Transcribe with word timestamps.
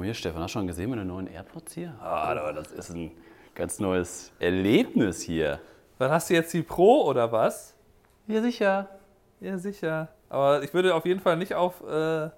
mal 0.00 0.06
hier, 0.06 0.14
Stefan, 0.14 0.42
hast 0.42 0.54
du 0.54 0.58
schon 0.58 0.66
gesehen 0.66 0.90
meine 0.90 1.04
neuen 1.04 1.26
AirPods 1.26 1.74
hier? 1.74 1.94
Ah, 2.00 2.34
das 2.52 2.72
ist 2.72 2.90
ein 2.90 3.12
ganz 3.54 3.78
neues 3.78 4.32
Erlebnis 4.38 5.20
hier. 5.20 5.60
Dann 5.98 6.10
hast 6.10 6.30
du 6.30 6.34
jetzt 6.34 6.52
die 6.54 6.62
Pro 6.62 7.04
oder 7.04 7.30
was? 7.30 7.74
Ja, 8.26 8.40
sicher. 8.40 8.88
Ja, 9.40 9.58
sicher. 9.58 10.08
Aber 10.30 10.62
ich 10.62 10.72
würde 10.72 10.94
auf 10.94 11.04
jeden 11.04 11.20
Fall 11.20 11.36
nicht 11.36 11.54
auf, 11.54 11.82
äh, 11.82 12.30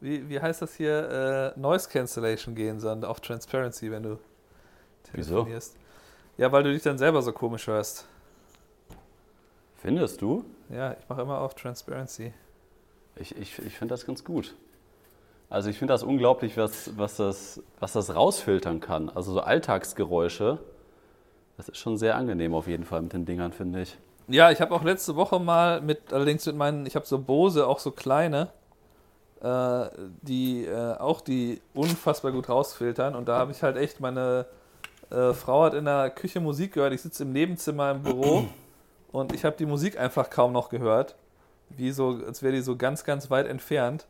wie, 0.00 0.28
wie 0.28 0.40
heißt 0.40 0.62
das 0.62 0.74
hier, 0.74 1.54
äh, 1.56 1.60
Noise 1.60 1.88
Cancellation 1.90 2.54
gehen, 2.54 2.80
sondern 2.80 3.10
auf 3.10 3.20
Transparency, 3.20 3.90
wenn 3.90 4.02
du 4.02 4.18
telefonierst. 5.04 5.74
Wieso? 5.74 6.42
Ja, 6.42 6.50
weil 6.52 6.62
du 6.62 6.72
dich 6.72 6.82
dann 6.82 6.96
selber 6.96 7.20
so 7.20 7.32
komisch 7.32 7.66
hörst. 7.66 8.06
Findest 9.76 10.22
du? 10.22 10.44
Ja, 10.70 10.96
ich 10.98 11.08
mache 11.08 11.22
immer 11.22 11.40
auf 11.40 11.54
Transparency. 11.54 12.32
Ich, 13.16 13.36
ich, 13.36 13.58
ich 13.58 13.76
finde 13.76 13.92
das 13.92 14.06
ganz 14.06 14.24
gut. 14.24 14.54
Also 15.48 15.70
ich 15.70 15.78
finde 15.78 15.94
das 15.94 16.02
unglaublich, 16.02 16.56
was, 16.56 16.96
was, 16.96 17.16
das, 17.16 17.62
was 17.78 17.92
das 17.92 18.14
rausfiltern 18.14 18.80
kann. 18.80 19.10
Also 19.10 19.32
so 19.32 19.40
Alltagsgeräusche, 19.40 20.58
das 21.56 21.68
ist 21.68 21.78
schon 21.78 21.96
sehr 21.96 22.16
angenehm 22.16 22.54
auf 22.54 22.66
jeden 22.66 22.84
Fall 22.84 23.02
mit 23.02 23.12
den 23.12 23.24
Dingern, 23.24 23.52
finde 23.52 23.82
ich. 23.82 23.96
Ja, 24.28 24.50
ich 24.50 24.60
habe 24.60 24.74
auch 24.74 24.82
letzte 24.82 25.14
Woche 25.14 25.38
mal 25.38 25.80
mit, 25.80 26.12
allerdings 26.12 26.44
mit 26.46 26.56
meinen, 26.56 26.84
ich 26.84 26.96
habe 26.96 27.06
so 27.06 27.18
Bose, 27.18 27.66
auch 27.66 27.78
so 27.78 27.92
kleine, 27.92 28.48
äh, 29.40 29.86
die 30.22 30.64
äh, 30.64 30.96
auch 30.98 31.20
die 31.20 31.60
unfassbar 31.74 32.32
gut 32.32 32.48
rausfiltern. 32.48 33.14
Und 33.14 33.28
da 33.28 33.38
habe 33.38 33.52
ich 33.52 33.62
halt 33.62 33.76
echt, 33.76 34.00
meine 34.00 34.46
äh, 35.10 35.32
Frau 35.32 35.62
hat 35.62 35.74
in 35.74 35.84
der 35.84 36.10
Küche 36.10 36.40
Musik 36.40 36.72
gehört, 36.72 36.92
ich 36.92 37.02
sitze 37.02 37.22
im 37.22 37.32
Nebenzimmer 37.32 37.92
im 37.92 38.02
Büro 38.02 38.48
und 39.12 39.32
ich 39.32 39.44
habe 39.44 39.56
die 39.56 39.66
Musik 39.66 39.98
einfach 39.98 40.28
kaum 40.28 40.52
noch 40.52 40.68
gehört. 40.70 41.14
Wie 41.68 41.92
so, 41.92 42.20
als 42.26 42.42
wäre 42.42 42.52
die 42.52 42.62
so 42.62 42.76
ganz, 42.76 43.04
ganz 43.04 43.30
weit 43.30 43.46
entfernt. 43.46 44.06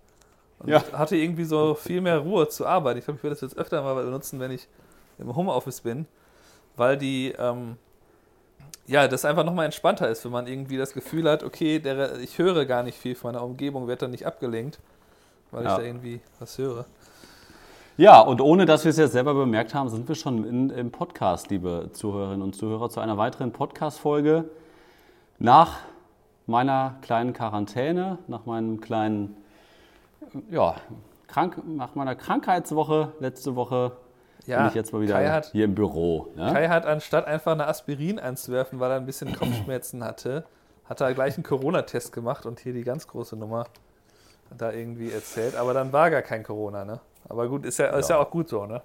Und 0.59 0.69
ja. 0.69 0.83
hatte 0.93 1.17
irgendwie 1.17 1.45
so 1.45 1.75
viel 1.75 2.01
mehr 2.01 2.19
Ruhe 2.19 2.49
zur 2.49 2.69
Arbeit. 2.69 2.97
Ich 2.97 3.05
glaube, 3.05 3.19
ich 3.19 3.25
werde 3.25 3.35
das 3.35 3.43
jetzt 3.43 3.59
öfter 3.59 3.83
mal 3.83 3.95
benutzen, 4.03 4.41
wenn 4.41 4.51
ich 4.51 4.69
im 5.19 5.35
Homeoffice 5.35 5.81
bin, 5.83 6.07
weil 6.77 6.97
die, 6.97 7.35
ähm, 7.39 7.77
ja, 8.87 9.09
das 9.09 9.25
einfach 9.25 9.45
nochmal 9.45 9.67
entspannter 9.67 10.09
ist, 10.09 10.25
wenn 10.25 10.33
man 10.33 10.47
irgendwie 10.47 10.77
das 10.77 10.93
Gefühl 10.93 11.29
hat, 11.29 11.43
okay, 11.43 11.79
der, 11.79 12.19
ich 12.21 12.39
höre 12.39 12.65
gar 12.65 12.83
nicht 12.83 12.99
viel 12.99 13.15
von 13.15 13.33
der 13.33 13.43
Umgebung, 13.43 13.89
werde 13.89 14.01
dann 14.01 14.11
nicht 14.11 14.27
abgelenkt, 14.27 14.79
weil 15.51 15.65
ja. 15.65 15.73
ich 15.73 15.77
da 15.77 15.83
irgendwie 15.83 16.21
was 16.39 16.57
höre. 16.59 16.87
Ja, 17.99 18.21
und 18.21 18.43
ohne 18.43 18.67
dass 18.67 18.85
wir 18.85 18.91
es 18.91 18.99
jetzt 18.99 19.13
selber 19.13 19.33
bemerkt 19.33 19.75
haben, 19.75 19.89
sind 19.89 20.07
wir 20.07 20.15
schon 20.15 20.45
in, 20.45 20.71
im 20.71 20.91
Podcast, 20.91 21.51
liebe 21.51 21.89
Zuhörerinnen 21.93 22.43
und 22.43 22.55
Zuhörer, 22.55 22.91
zu 22.91 23.01
einer 23.01 23.17
weiteren 23.17 23.53
Podcast-Folge 23.53 24.45
nach 25.39 25.79
meiner 26.47 26.97
kleinen 27.01 27.33
Quarantäne, 27.33 28.19
nach 28.29 28.45
meinem 28.45 28.81
kleinen 28.81 29.35
ja, 30.51 30.77
krank, 31.27 31.63
nach 31.67 31.95
meiner 31.95 32.15
Krankheitswoche 32.15 33.13
letzte 33.21 33.57
Woche 33.57 33.93
ja, 34.47 34.59
bin 34.59 34.69
ich 34.69 34.75
jetzt 34.75 34.93
mal 34.93 35.01
wieder 35.01 35.33
hat, 35.33 35.47
hier 35.47 35.65
im 35.65 35.75
Büro. 35.75 36.29
Ne? 36.37 36.53
Kai 36.53 36.69
hat 36.69 36.87
anstatt 36.87 37.27
einfach 37.27 37.53
eine 37.53 37.67
Aspirin 37.67 38.19
einzuwerfen, 38.19 38.79
weil 38.81 38.91
er 38.91 38.97
ein 38.97 39.07
bisschen 39.07 39.35
Kopfschmerzen 39.35 40.05
hatte, 40.05 40.45
hat 40.85 41.01
er 41.01 41.15
gleich 41.15 41.35
einen 41.35 41.45
Corona-Test 41.45 42.13
gemacht 42.13 42.47
und 42.47 42.61
hier 42.61 42.73
die 42.73 42.85
ganz 42.85 43.07
große 43.09 43.37
Nummer 43.37 43.67
da 44.57 44.73
irgendwie 44.73 45.11
erzählt. 45.11 45.57
Aber 45.57 45.75
dann 45.75 45.93
war 45.93 46.11
gar 46.11 46.23
kein 46.23 46.43
Corona, 46.43 46.85
ne? 46.85 47.01
Aber 47.29 47.49
gut, 47.49 47.65
ist 47.65 47.79
ja, 47.79 47.87
ja. 47.87 47.99
ist 47.99 48.09
ja 48.09 48.19
auch 48.19 48.31
gut 48.31 48.49
so, 48.49 48.67
ne? 48.67 48.83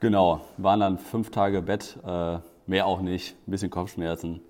Genau, 0.00 0.40
waren 0.56 0.80
dann 0.80 0.98
fünf 0.98 1.30
Tage 1.30 1.62
Bett, 1.62 1.96
äh, 2.04 2.38
mehr 2.66 2.86
auch 2.86 3.00
nicht, 3.00 3.36
ein 3.46 3.50
bisschen 3.50 3.70
Kopfschmerzen. 3.70 4.40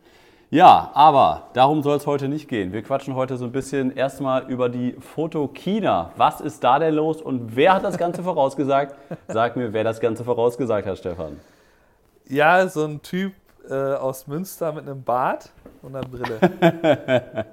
Ja, 0.51 0.93
aber 0.95 1.49
darum 1.55 1.83
soll 1.83 1.97
es 1.97 2.07
heute 2.07 2.29
nicht 2.29 2.49
gehen. 2.49 2.73
Wir 2.73 2.83
quatschen 2.83 3.17
heute 3.17 3.37
so 3.37 3.47
ein 3.47 3.51
bisschen 3.51 3.97
erstmal 3.97 4.49
über 4.49 4.69
die 4.69 4.93
Fotokina. 4.93 6.13
Was 6.17 6.41
ist 6.41 6.63
da 6.63 6.79
denn 6.79 6.95
los 6.95 7.21
und 7.21 7.57
wer 7.57 7.75
hat 7.75 7.83
das 7.83 7.99
Ganze 7.99 8.23
vorausgesagt? 8.23 8.95
Sag 9.27 9.57
mir, 9.57 9.73
wer 9.73 9.83
das 9.83 9.99
Ganze 9.99 10.23
vorausgesagt 10.23 10.87
hat, 10.87 10.99
Stefan. 10.99 11.41
Ja, 12.29 12.69
so 12.69 12.85
ein 12.85 13.03
Typ 13.03 13.33
äh, 13.69 13.75
aus 13.75 14.29
Münster 14.29 14.73
mit 14.73 14.87
einem 14.87 15.03
Bart 15.03 15.51
und 15.83 15.97
einer 15.97 16.07
Brille. 16.07 16.39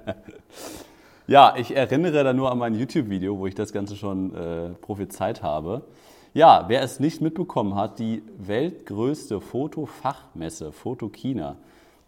ja, 1.26 1.54
ich 1.56 1.74
erinnere 1.74 2.22
da 2.22 2.32
nur 2.32 2.52
an 2.52 2.58
mein 2.58 2.76
YouTube-Video, 2.76 3.36
wo 3.36 3.48
ich 3.48 3.56
das 3.56 3.72
Ganze 3.72 3.96
schon 3.96 4.36
äh, 4.36 4.68
prophezeit 4.80 5.42
habe. 5.42 5.82
Ja, 6.32 6.66
wer 6.68 6.82
es 6.82 7.00
nicht 7.00 7.20
mitbekommen 7.20 7.74
hat, 7.74 7.98
die 7.98 8.22
weltgrößte 8.38 9.40
Fotofachmesse, 9.40 10.70
Fotokina 10.70 11.56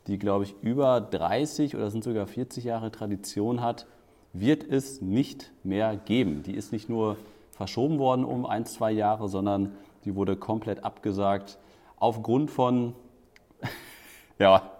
die, 0.06 0.18
glaube 0.18 0.44
ich, 0.44 0.54
über 0.62 1.00
30 1.00 1.74
oder 1.74 1.90
sind 1.90 2.04
sogar 2.04 2.26
40 2.26 2.64
Jahre 2.64 2.90
Tradition 2.90 3.60
hat, 3.60 3.86
wird 4.32 4.64
es 4.64 5.00
nicht 5.00 5.52
mehr 5.64 5.96
geben. 5.96 6.42
Die 6.42 6.54
ist 6.54 6.72
nicht 6.72 6.88
nur 6.88 7.16
verschoben 7.50 7.98
worden 7.98 8.24
um 8.24 8.46
ein, 8.46 8.66
zwei 8.66 8.92
Jahre, 8.92 9.28
sondern 9.28 9.72
die 10.04 10.14
wurde 10.14 10.36
komplett 10.36 10.84
abgesagt 10.84 11.58
aufgrund 11.96 12.50
von, 12.50 12.94
ja, 14.38 14.70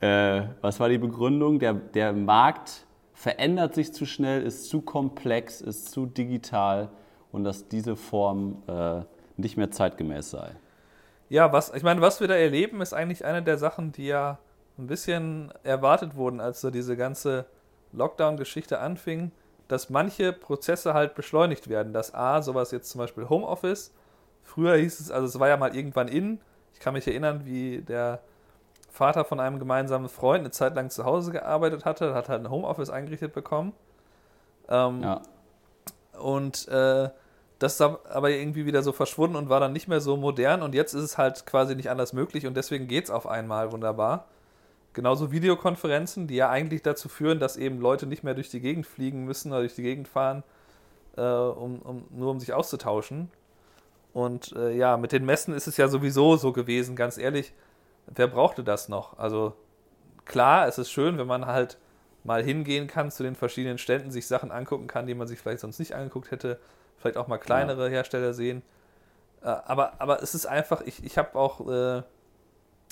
äh, 0.00 0.42
was 0.60 0.80
war 0.80 0.88
die 0.88 0.98
Begründung? 0.98 1.58
Der, 1.58 1.74
der 1.74 2.12
Markt 2.12 2.86
verändert 3.12 3.74
sich 3.74 3.92
zu 3.92 4.06
schnell, 4.06 4.42
ist 4.42 4.68
zu 4.68 4.80
komplex, 4.80 5.60
ist 5.60 5.92
zu 5.92 6.06
digital 6.06 6.88
und 7.30 7.44
dass 7.44 7.68
diese 7.68 7.94
Form 7.94 8.62
äh, 8.66 9.02
nicht 9.36 9.56
mehr 9.56 9.70
zeitgemäß 9.70 10.30
sei. 10.30 10.50
Ja, 11.32 11.50
was, 11.50 11.72
ich 11.72 11.82
meine, 11.82 12.02
was 12.02 12.20
wir 12.20 12.28
da 12.28 12.34
erleben, 12.34 12.82
ist 12.82 12.92
eigentlich 12.92 13.24
eine 13.24 13.42
der 13.42 13.56
Sachen, 13.56 13.90
die 13.90 14.08
ja 14.08 14.38
ein 14.76 14.86
bisschen 14.86 15.50
erwartet 15.62 16.14
wurden, 16.14 16.40
als 16.40 16.60
so 16.60 16.70
diese 16.70 16.94
ganze 16.94 17.46
Lockdown-Geschichte 17.92 18.80
anfing, 18.80 19.32
dass 19.66 19.88
manche 19.88 20.34
Prozesse 20.34 20.92
halt 20.92 21.14
beschleunigt 21.14 21.70
werden. 21.70 21.94
Dass 21.94 22.12
A, 22.14 22.42
sowas 22.42 22.70
jetzt 22.70 22.90
zum 22.90 22.98
Beispiel 22.98 23.30
Homeoffice, 23.30 23.94
früher 24.42 24.76
hieß 24.76 25.00
es, 25.00 25.10
also 25.10 25.26
es 25.26 25.40
war 25.40 25.48
ja 25.48 25.56
mal 25.56 25.74
irgendwann 25.74 26.08
in, 26.08 26.38
ich 26.74 26.80
kann 26.80 26.92
mich 26.92 27.08
erinnern, 27.08 27.46
wie 27.46 27.80
der 27.80 28.20
Vater 28.90 29.24
von 29.24 29.40
einem 29.40 29.58
gemeinsamen 29.58 30.10
Freund 30.10 30.40
eine 30.40 30.50
Zeit 30.50 30.74
lang 30.74 30.90
zu 30.90 31.06
Hause 31.06 31.32
gearbeitet 31.32 31.86
hatte, 31.86 32.12
hat 32.12 32.28
halt 32.28 32.44
ein 32.44 32.50
Homeoffice 32.50 32.90
eingerichtet 32.90 33.32
bekommen. 33.32 33.72
Ähm, 34.68 35.00
ja. 35.00 35.22
Und 36.20 36.68
äh, 36.68 37.08
das 37.62 37.74
ist 37.74 37.80
aber 37.80 38.30
irgendwie 38.30 38.66
wieder 38.66 38.82
so 38.82 38.90
verschwunden 38.90 39.36
und 39.36 39.48
war 39.48 39.60
dann 39.60 39.72
nicht 39.72 39.86
mehr 39.86 40.00
so 40.00 40.16
modern 40.16 40.62
und 40.62 40.74
jetzt 40.74 40.94
ist 40.94 41.02
es 41.02 41.16
halt 41.16 41.46
quasi 41.46 41.76
nicht 41.76 41.90
anders 41.90 42.12
möglich 42.12 42.44
und 42.46 42.56
deswegen 42.56 42.88
geht 42.88 43.04
es 43.04 43.10
auf 43.10 43.24
einmal 43.26 43.70
wunderbar. 43.70 44.26
Genauso 44.94 45.30
Videokonferenzen, 45.30 46.26
die 46.26 46.34
ja 46.34 46.50
eigentlich 46.50 46.82
dazu 46.82 47.08
führen, 47.08 47.38
dass 47.38 47.56
eben 47.56 47.80
Leute 47.80 48.06
nicht 48.06 48.24
mehr 48.24 48.34
durch 48.34 48.50
die 48.50 48.60
Gegend 48.60 48.84
fliegen 48.84 49.24
müssen 49.24 49.52
oder 49.52 49.60
durch 49.60 49.76
die 49.76 49.82
Gegend 49.82 50.08
fahren, 50.08 50.42
äh, 51.16 51.22
um, 51.22 51.78
um, 51.82 52.04
nur 52.10 52.32
um 52.32 52.40
sich 52.40 52.52
auszutauschen. 52.52 53.30
Und 54.12 54.52
äh, 54.56 54.76
ja, 54.76 54.96
mit 54.96 55.12
den 55.12 55.24
Messen 55.24 55.54
ist 55.54 55.68
es 55.68 55.76
ja 55.76 55.86
sowieso 55.86 56.36
so 56.36 56.52
gewesen, 56.52 56.96
ganz 56.96 57.16
ehrlich, 57.16 57.54
wer 58.08 58.26
brauchte 58.26 58.64
das 58.64 58.88
noch? 58.88 59.18
Also 59.18 59.54
klar, 60.24 60.66
es 60.66 60.78
ist 60.78 60.90
schön, 60.90 61.16
wenn 61.16 61.28
man 61.28 61.46
halt 61.46 61.78
mal 62.24 62.42
hingehen 62.42 62.88
kann 62.88 63.12
zu 63.12 63.22
den 63.22 63.36
verschiedenen 63.36 63.78
Ständen, 63.78 64.10
sich 64.10 64.26
Sachen 64.26 64.50
angucken 64.50 64.88
kann, 64.88 65.06
die 65.06 65.14
man 65.14 65.28
sich 65.28 65.38
vielleicht 65.38 65.60
sonst 65.60 65.78
nicht 65.78 65.94
angeguckt 65.94 66.32
hätte 66.32 66.58
vielleicht 67.02 67.18
auch 67.18 67.28
mal 67.28 67.38
kleinere 67.38 67.86
ja. 67.86 67.90
Hersteller 67.90 68.32
sehen. 68.32 68.62
Äh, 69.42 69.48
aber, 69.48 70.00
aber 70.00 70.22
es 70.22 70.34
ist 70.34 70.46
einfach, 70.46 70.80
ich, 70.82 71.04
ich 71.04 71.18
habe 71.18 71.38
auch 71.38 71.68
äh, 71.68 72.02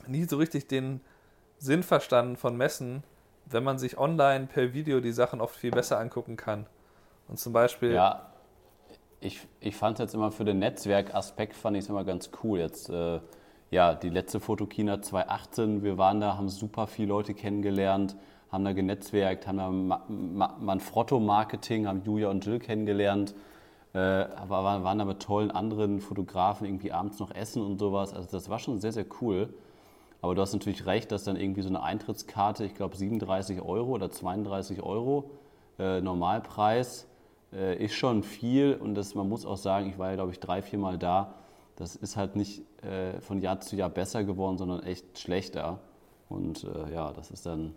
nie 0.06 0.24
so 0.24 0.36
richtig 0.36 0.68
den 0.68 1.00
Sinn 1.58 1.82
verstanden 1.82 2.36
von 2.36 2.56
Messen, 2.56 3.02
wenn 3.46 3.64
man 3.64 3.78
sich 3.78 3.98
online 3.98 4.46
per 4.46 4.72
Video 4.72 5.00
die 5.00 5.12
Sachen 5.12 5.40
oft 5.40 5.56
viel 5.56 5.70
besser 5.70 5.98
angucken 5.98 6.36
kann. 6.36 6.66
Und 7.28 7.38
zum 7.38 7.52
Beispiel. 7.52 7.92
Ja, 7.92 8.30
ich, 9.20 9.46
ich 9.60 9.76
fand 9.76 9.98
es 9.98 10.04
jetzt 10.04 10.14
immer 10.14 10.32
für 10.32 10.44
den 10.44 10.58
Netzwerkaspekt, 10.58 11.54
fand 11.54 11.76
ich 11.76 11.84
es 11.84 11.90
immer 11.90 12.04
ganz 12.04 12.30
cool. 12.42 12.58
Jetzt, 12.58 12.88
äh, 12.88 13.20
ja, 13.70 13.94
die 13.94 14.08
letzte 14.08 14.40
Fotokina 14.40 15.00
2018, 15.00 15.82
wir 15.82 15.98
waren 15.98 16.20
da, 16.20 16.36
haben 16.36 16.48
super 16.48 16.86
viele 16.86 17.08
Leute 17.08 17.34
kennengelernt, 17.34 18.16
haben 18.50 18.64
da 18.64 18.72
genetzwerkt, 18.72 19.46
haben 19.46 19.58
da 19.58 19.68
Ma 19.68 20.04
Ma 20.08 20.56
Manfrotto-Marketing, 20.58 21.86
haben 21.86 22.02
Julia 22.02 22.28
und 22.28 22.44
Jill 22.44 22.58
kennengelernt. 22.58 23.34
Äh, 23.92 23.98
aber 23.98 24.62
waren, 24.62 24.84
waren 24.84 24.98
da 24.98 25.04
mit 25.04 25.20
tollen 25.20 25.50
anderen 25.50 26.00
Fotografen 26.00 26.66
irgendwie 26.66 26.92
abends 26.92 27.18
noch 27.18 27.34
essen 27.34 27.62
und 27.62 27.78
sowas. 27.78 28.14
Also 28.14 28.28
das 28.30 28.48
war 28.48 28.58
schon 28.58 28.78
sehr, 28.78 28.92
sehr 28.92 29.06
cool. 29.20 29.52
Aber 30.22 30.34
du 30.34 30.42
hast 30.42 30.52
natürlich 30.52 30.86
recht, 30.86 31.10
dass 31.12 31.24
dann 31.24 31.36
irgendwie 31.36 31.62
so 31.62 31.68
eine 31.68 31.82
Eintrittskarte, 31.82 32.64
ich 32.64 32.74
glaube 32.74 32.96
37 32.96 33.62
Euro 33.62 33.92
oder 33.92 34.10
32 34.10 34.82
Euro 34.82 35.30
äh, 35.78 36.00
Normalpreis, 36.00 37.08
äh, 37.52 37.82
ist 37.82 37.94
schon 37.94 38.22
viel. 38.22 38.74
Und 38.74 38.94
das, 38.94 39.14
man 39.14 39.28
muss 39.28 39.46
auch 39.46 39.56
sagen, 39.56 39.88
ich 39.88 39.98
war 39.98 40.10
ja 40.10 40.16
glaube 40.16 40.32
ich 40.32 40.40
drei, 40.40 40.62
vier 40.62 40.78
Mal 40.78 40.98
da. 40.98 41.34
Das 41.76 41.96
ist 41.96 42.16
halt 42.16 42.36
nicht 42.36 42.62
äh, 42.84 43.20
von 43.20 43.40
Jahr 43.40 43.60
zu 43.60 43.76
Jahr 43.76 43.88
besser 43.88 44.22
geworden, 44.24 44.58
sondern 44.58 44.82
echt 44.82 45.18
schlechter. 45.18 45.80
Und 46.28 46.64
äh, 46.64 46.92
ja, 46.94 47.12
das 47.12 47.30
ist 47.30 47.46
dann 47.46 47.74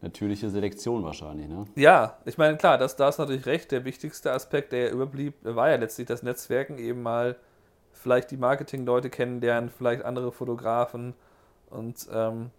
natürliche 0.00 0.50
Selektion 0.50 1.04
wahrscheinlich, 1.04 1.48
ne? 1.48 1.66
Ja, 1.74 2.18
ich 2.24 2.38
meine, 2.38 2.56
klar, 2.56 2.78
das, 2.78 2.96
da 2.96 3.08
ist 3.08 3.18
natürlich 3.18 3.46
recht. 3.46 3.72
Der 3.72 3.84
wichtigste 3.84 4.32
Aspekt, 4.32 4.72
der 4.72 4.92
überblieb, 4.92 5.34
war 5.42 5.70
ja 5.70 5.76
letztlich 5.76 6.06
das 6.06 6.22
Netzwerken, 6.22 6.78
eben 6.78 7.02
mal 7.02 7.36
vielleicht 7.92 8.30
die 8.30 8.36
Marketingleute 8.36 9.10
kennenlernen, 9.10 9.70
vielleicht 9.70 10.04
andere 10.04 10.30
Fotografen. 10.30 11.14
Und 11.70 12.08
ähm, 12.12 12.50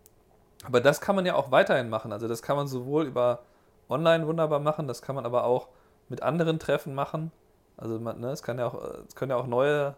aber 0.66 0.82
das 0.82 1.02
kann 1.02 1.16
man 1.16 1.26
ja 1.26 1.36
auch 1.36 1.52
weiterhin 1.52 1.90
machen. 1.90 2.12
Also 2.12 2.28
das 2.28 2.42
kann 2.42 2.58
man 2.58 2.68
sowohl 2.68 3.06
über 3.06 3.44
online 3.88 4.28
wunderbar 4.28 4.60
machen, 4.60 4.88
das 4.88 5.02
kann 5.02 5.16
man 5.16 5.26
aber 5.26 5.46
auch 5.46 5.70
mit 6.10 6.22
anderen 6.22 6.60
Treffen 6.60 6.94
machen. 6.94 7.32
Also 7.78 8.00
man, 8.00 8.20
ne, 8.20 8.32
es, 8.32 8.44
kann 8.44 8.60
ja 8.60 8.68
auch, 8.68 8.76
es 9.08 9.16
können 9.16 9.32
ja 9.32 9.38
auch 9.38 9.48
neue 9.48 9.96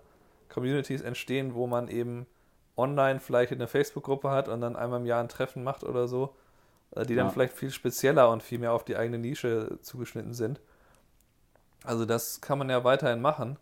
Communities 0.50 1.02
entstehen, 1.02 1.56
wo 1.56 1.68
man 1.68 1.88
eben 1.88 2.28
online 2.78 3.20
vielleicht 3.20 3.52
eine 3.52 3.68
Facebook-Gruppe 3.68 4.30
hat 4.30 4.48
und 4.48 4.62
dann 4.62 4.76
einmal 4.76 5.00
im 5.00 5.06
Jahr 5.06 5.22
ein 5.22 5.30
Treffen 5.30 5.64
macht 5.64 5.84
oder 5.84 6.08
so, 6.08 6.36
die 7.08 7.16
dann 7.16 7.28
Ja. 7.28 7.30
vielleicht 7.30 7.54
viel 7.54 7.72
spezieller 7.72 8.30
und 8.32 8.44
viel 8.44 8.60
mehr 8.60 8.74
auf 8.74 8.84
die 8.84 8.98
eigene 8.98 9.18
Nische 9.18 9.80
zugeschnitten 9.82 10.34
sind. 10.34 10.60
Also 11.84 12.06
das 12.06 12.42
kann 12.42 12.58
man 12.60 12.70
ja 12.70 12.84
weiterhin 12.84 13.22
machen. 13.22 13.58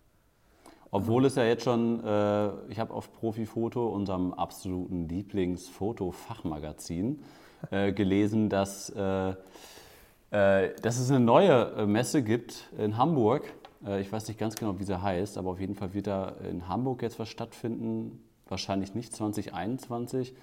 Obwohl 0.92 1.26
es 1.26 1.36
ja 1.36 1.44
jetzt 1.44 1.64
schon, 1.64 2.04
äh, 2.04 2.50
ich 2.70 2.80
habe 2.80 2.92
auf 2.94 3.14
Profifoto, 3.14 3.88
unserem 3.90 4.34
absoluten 4.34 5.08
Lieblingsfoto-Fachmagazin, 5.08 7.24
äh, 7.72 7.92
gelesen, 7.92 8.50
dass, 8.50 8.90
äh, 8.90 9.30
äh, 10.32 10.74
dass 10.82 10.98
es 11.00 11.10
eine 11.10 11.20
neue 11.20 11.72
äh, 11.78 11.86
Messe 11.86 12.24
gibt 12.24 12.70
in 12.78 12.98
Hamburg. 12.98 13.44
Äh, 13.86 14.02
ich 14.02 14.12
weiß 14.12 14.28
nicht 14.28 14.40
ganz 14.40 14.56
genau, 14.56 14.80
wie 14.80 14.84
sie 14.84 15.00
heißt, 15.02 15.38
aber 15.38 15.52
auf 15.52 15.60
jeden 15.60 15.76
Fall 15.76 15.94
wird 15.94 16.08
da 16.08 16.34
in 16.50 16.68
Hamburg 16.68 17.02
jetzt 17.04 17.20
was 17.20 17.30
stattfinden. 17.30 18.24
Wahrscheinlich 18.48 18.96
nicht 18.96 19.14
2021, 19.16 20.34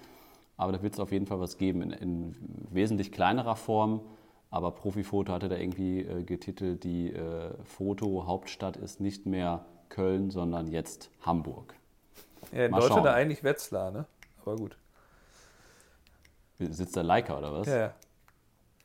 aber 0.57 0.71
da 0.73 0.81
wird 0.81 0.93
es 0.95 0.99
auf 0.99 1.11
jeden 1.11 1.25
Fall 1.27 1.39
was 1.39 1.57
geben 1.57 1.81
in, 1.81 1.91
in 1.91 2.35
wesentlich 2.71 3.11
kleinerer 3.11 3.55
Form. 3.55 4.01
Aber 4.49 4.71
Profifoto 4.71 5.33
hatte 5.33 5.49
da 5.49 5.57
irgendwie 5.57 5.99
äh, 6.01 6.23
getitelt, 6.23 6.83
die 6.85 7.11
äh, 7.11 7.51
Foto-Hauptstadt 7.65 8.77
ist 8.77 9.01
nicht 9.01 9.25
mehr 9.25 9.65
Köln, 9.89 10.29
sondern 10.31 10.67
jetzt 10.67 11.09
Hamburg. 11.21 11.73
Ja, 12.53 12.65
in 12.65 12.71
Mal 12.71 12.79
Deutschland 12.79 13.05
schauen. 13.05 13.13
eigentlich 13.15 13.43
Wetzlar, 13.43 13.91
ne? 13.91 14.05
Aber 14.41 14.55
gut. 14.55 14.77
Sitzt 16.59 16.95
da 16.97 17.01
Leica 17.01 17.37
oder 17.37 17.53
was? 17.53 17.67
Ja, 17.67 17.77
ja. 17.77 17.93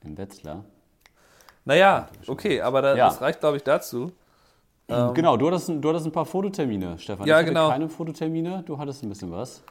In 0.04 0.18
Wetzlar. 0.18 0.64
Naja, 1.64 2.08
okay, 2.26 2.60
aber 2.60 2.82
da, 2.82 2.96
Ja. 2.96 3.06
das 3.06 3.20
reicht, 3.20 3.40
glaube 3.40 3.56
ich, 3.56 3.62
dazu. 3.62 4.10
Ähm, 4.88 5.14
genau, 5.14 5.36
du 5.36 5.46
hattest, 5.46 5.70
ein- 5.70 5.80
du 5.80 5.88
hattest 5.88 6.06
ein 6.06 6.12
paar 6.12 6.26
Fototermine, 6.26 6.98
Stefan. 6.98 7.26
Ja, 7.26 7.36
ich 7.36 7.42
hatte 7.46 7.54
genau. 7.54 7.68
keine 7.70 7.88
Fototermine, 7.88 8.64
du 8.66 8.76
hattest 8.78 9.02
ein 9.04 9.08
bisschen 9.08 9.30
was. 9.30 9.62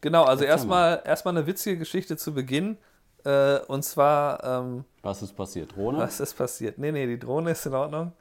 Genau, 0.00 0.24
also 0.24 0.44
erstmal 0.44 1.02
erstmal 1.04 1.36
eine 1.36 1.46
witzige 1.46 1.78
Geschichte 1.78 2.16
zu 2.16 2.32
Beginn. 2.32 2.78
Äh, 3.24 3.58
und 3.66 3.84
zwar, 3.84 4.42
ähm, 4.44 4.84
Was 5.02 5.20
ist 5.22 5.36
passiert? 5.36 5.76
Drohne? 5.76 5.98
was 5.98 6.20
ist 6.20 6.34
passiert? 6.34 6.78
Nee, 6.78 6.90
nee, 6.92 7.06
die 7.06 7.18
Drohne 7.18 7.50
ist 7.50 7.66
in 7.66 7.74
Ordnung. 7.74 8.12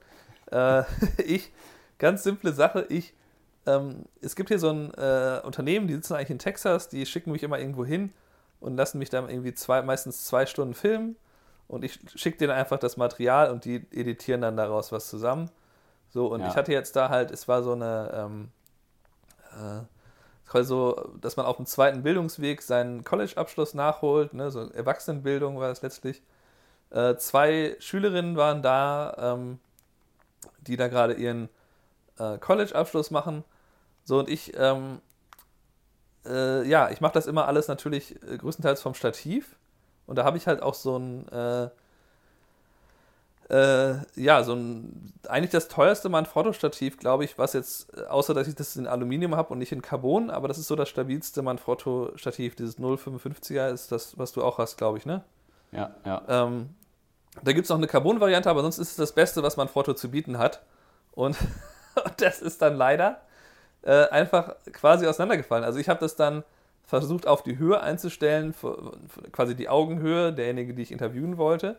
Äh, 0.52 0.84
ich, 1.24 1.52
ganz 1.98 2.24
simple 2.24 2.52
Sache, 2.52 2.86
ich, 2.90 3.14
ähm, 3.66 4.06
es 4.22 4.36
gibt 4.36 4.50
hier 4.50 4.60
so 4.60 4.70
ein 4.72 4.94
äh, 4.96 5.40
Unternehmen, 5.44 5.88
die 5.88 5.94
sitzen 5.94 6.16
eigentlich 6.16 6.32
in 6.32 6.40
Texas, 6.40 6.90
die 6.90 7.06
schicken 7.06 7.32
mich 7.32 7.44
immer 7.44 7.60
irgendwo 7.60 7.86
hin 7.86 8.12
und 8.60 8.76
lassen 8.76 9.00
mich 9.00 9.10
dann 9.10 9.30
irgendwie 9.30 9.54
zwei, 9.54 9.82
meistens 9.82 10.26
zwei 10.26 10.46
Stunden 10.46 10.74
filmen 10.74 11.16
und 11.70 11.86
ich 11.86 12.00
schicke 12.16 12.38
denen 12.40 12.52
einfach 12.52 12.80
das 12.80 12.98
Material 12.98 13.52
und 13.52 13.64
die 13.64 13.76
editieren 13.92 14.42
dann 14.42 14.58
daraus 14.58 14.92
was 14.92 15.08
zusammen. 15.08 15.50
So, 16.10 16.28
und 16.28 16.42
Ja. 16.42 16.48
ich 16.50 16.56
hatte 16.58 16.74
jetzt 16.74 16.96
da 16.98 17.08
halt, 17.10 17.32
es 17.32 17.48
war 17.48 17.64
so 17.64 17.72
eine, 17.74 18.12
ähm, 18.14 18.50
äh, 20.50 20.52
quasi 20.52 20.68
so, 20.68 21.12
dass 21.22 21.38
man 21.38 21.46
auf 21.46 21.58
dem 21.58 21.66
zweiten 21.66 22.04
Bildungsweg 22.04 22.62
seinen 22.62 23.04
College-Abschluss 23.04 23.74
nachholt, 23.74 24.34
ne, 24.34 24.52
so 24.52 24.70
Erwachsenenbildung 24.70 25.60
war 25.60 25.72
es 25.72 25.82
letztlich. 25.82 26.22
Äh, 26.90 27.16
zwei 27.18 27.76
Schülerinnen 27.80 28.36
waren 28.36 28.62
da, 28.62 29.16
ähm, 29.36 29.60
die 30.62 30.76
da 30.76 30.88
gerade 30.88 31.14
ihren 31.14 31.50
äh, 32.18 32.38
College-Abschluss 32.38 33.12
machen. 33.12 33.44
So, 34.04 34.20
und 34.20 34.30
ich, 34.30 34.54
ähm, 34.58 35.00
äh, 36.26 36.68
ja, 36.68 36.90
ich 36.90 37.00
mache 37.00 37.14
das 37.14 37.28
immer 37.28 37.48
alles 37.48 37.68
natürlich 37.68 38.22
äh, 38.24 38.38
größtenteils 38.38 38.82
vom 38.82 38.96
Stativ. 38.96 39.56
Und 40.08 40.16
da 40.16 40.24
habe 40.26 40.38
ich 40.38 40.48
halt 40.48 40.64
auch 40.64 40.74
so 40.74 40.98
ein, 40.98 41.28
äh, 43.50 43.96
ja, 44.16 44.44
so 44.44 44.54
ein, 44.54 45.12
eigentlich 45.28 45.50
das 45.52 45.68
teuerste 45.68 46.08
Manfrotto-Stativ, 46.10 46.98
glaube 46.98 47.26
ich, 47.26 47.38
was 47.38 47.54
jetzt, 47.54 47.96
äh, 47.98 48.04
außer 48.04 48.34
dass 48.34 48.48
ich 48.48 48.56
das 48.56 48.76
in 48.76 48.88
Aluminium 48.88 49.36
habe 49.36 49.50
und 49.54 49.60
nicht 49.60 49.72
in 49.72 49.82
Carbon, 49.82 50.30
aber 50.30 50.48
das 50.48 50.58
ist 50.58 50.68
so 50.68 50.76
das 50.76 50.90
stabilste 50.90 51.42
Manfrotto-Stativ, 51.42 52.56
dieses 52.56 52.80
0,55er 52.80 53.72
ist 53.72 53.92
das, 53.92 54.18
was 54.18 54.32
du 54.34 54.44
auch 54.44 54.58
hast, 54.60 54.78
glaube 54.78 54.98
ich, 55.00 55.06
ne? 55.06 55.24
Ja, 55.72 55.92
ja. 56.06 56.22
Ähm, 56.28 56.70
da 57.44 57.52
gibt 57.54 57.66
es 57.66 57.70
noch 57.70 57.78
eine 57.78 57.88
Carbon-Variante, 57.88 58.50
aber 58.50 58.62
sonst 58.62 58.78
ist 58.80 58.92
es 58.92 58.96
das 58.96 59.12
Beste, 59.14 59.44
was 59.44 59.58
Manfrotto 59.58 59.94
zu 59.94 60.10
bieten 60.10 60.38
hat. 60.38 60.62
Und 61.14 61.36
das 62.18 62.42
ist 62.42 62.62
dann 62.62 62.76
leider 62.76 63.20
äh, 63.82 64.08
einfach 64.10 64.56
quasi 64.72 65.06
auseinandergefallen. 65.08 65.64
Also 65.66 65.80
ich 65.80 65.90
habe 65.90 66.00
das 66.00 66.16
dann 66.16 66.44
versucht 66.86 67.28
auf 67.28 67.44
die 67.44 67.58
Höhe 67.58 67.82
einzustellen, 67.82 68.54
für- 68.54 68.94
für 69.08 69.22
quasi 69.32 69.56
die 69.56 69.70
Augenhöhe 69.70 70.32
derjenige, 70.34 70.74
die 70.74 70.82
ich 70.84 70.92
interviewen 70.92 71.38
wollte. 71.38 71.78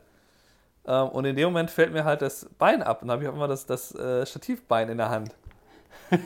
Ähm, 0.86 1.08
und 1.08 1.24
in 1.24 1.36
dem 1.36 1.48
Moment 1.48 1.70
fällt 1.70 1.92
mir 1.92 2.04
halt 2.04 2.22
das 2.22 2.48
Bein 2.58 2.82
ab 2.82 3.02
und 3.02 3.08
dann 3.08 3.14
habe 3.14 3.24
ich 3.24 3.28
auf 3.28 3.34
einmal 3.34 3.48
das, 3.48 3.66
das 3.66 3.94
äh, 3.94 4.24
Stativbein 4.26 4.88
in 4.88 4.98
der 4.98 5.10
Hand. 5.10 5.34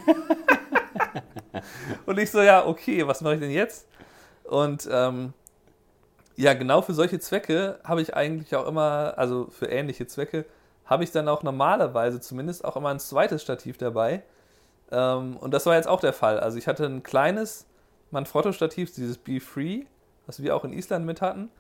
und 2.06 2.18
ich 2.18 2.30
so, 2.30 2.40
ja, 2.40 2.66
okay, 2.66 3.06
was 3.06 3.20
mache 3.20 3.34
ich 3.34 3.40
denn 3.40 3.50
jetzt? 3.50 3.86
Und 4.44 4.88
ähm, 4.90 5.32
ja, 6.36 6.54
genau 6.54 6.82
für 6.82 6.94
solche 6.94 7.18
Zwecke 7.18 7.78
habe 7.84 8.02
ich 8.02 8.14
eigentlich 8.14 8.54
auch 8.56 8.66
immer, 8.66 9.14
also 9.16 9.46
für 9.50 9.66
ähnliche 9.66 10.06
Zwecke, 10.06 10.44
habe 10.84 11.04
ich 11.04 11.12
dann 11.12 11.28
auch 11.28 11.42
normalerweise 11.42 12.20
zumindest 12.20 12.64
auch 12.64 12.76
immer 12.76 12.90
ein 12.90 12.98
zweites 12.98 13.42
Stativ 13.42 13.78
dabei. 13.78 14.22
Ähm, 14.90 15.36
und 15.36 15.52
das 15.52 15.66
war 15.66 15.76
jetzt 15.76 15.88
auch 15.88 16.00
der 16.00 16.12
Fall. 16.12 16.40
Also 16.40 16.58
ich 16.58 16.66
hatte 16.66 16.84
ein 16.86 17.02
kleines 17.02 17.66
Manfrotto-Stativ, 18.10 18.92
dieses 18.94 19.18
Be 19.18 19.40
Free, 19.40 19.84
was 20.26 20.42
wir 20.42 20.54
auch 20.56 20.64
in 20.64 20.72
Island 20.72 21.06
mit 21.06 21.20
hatten. 21.20 21.50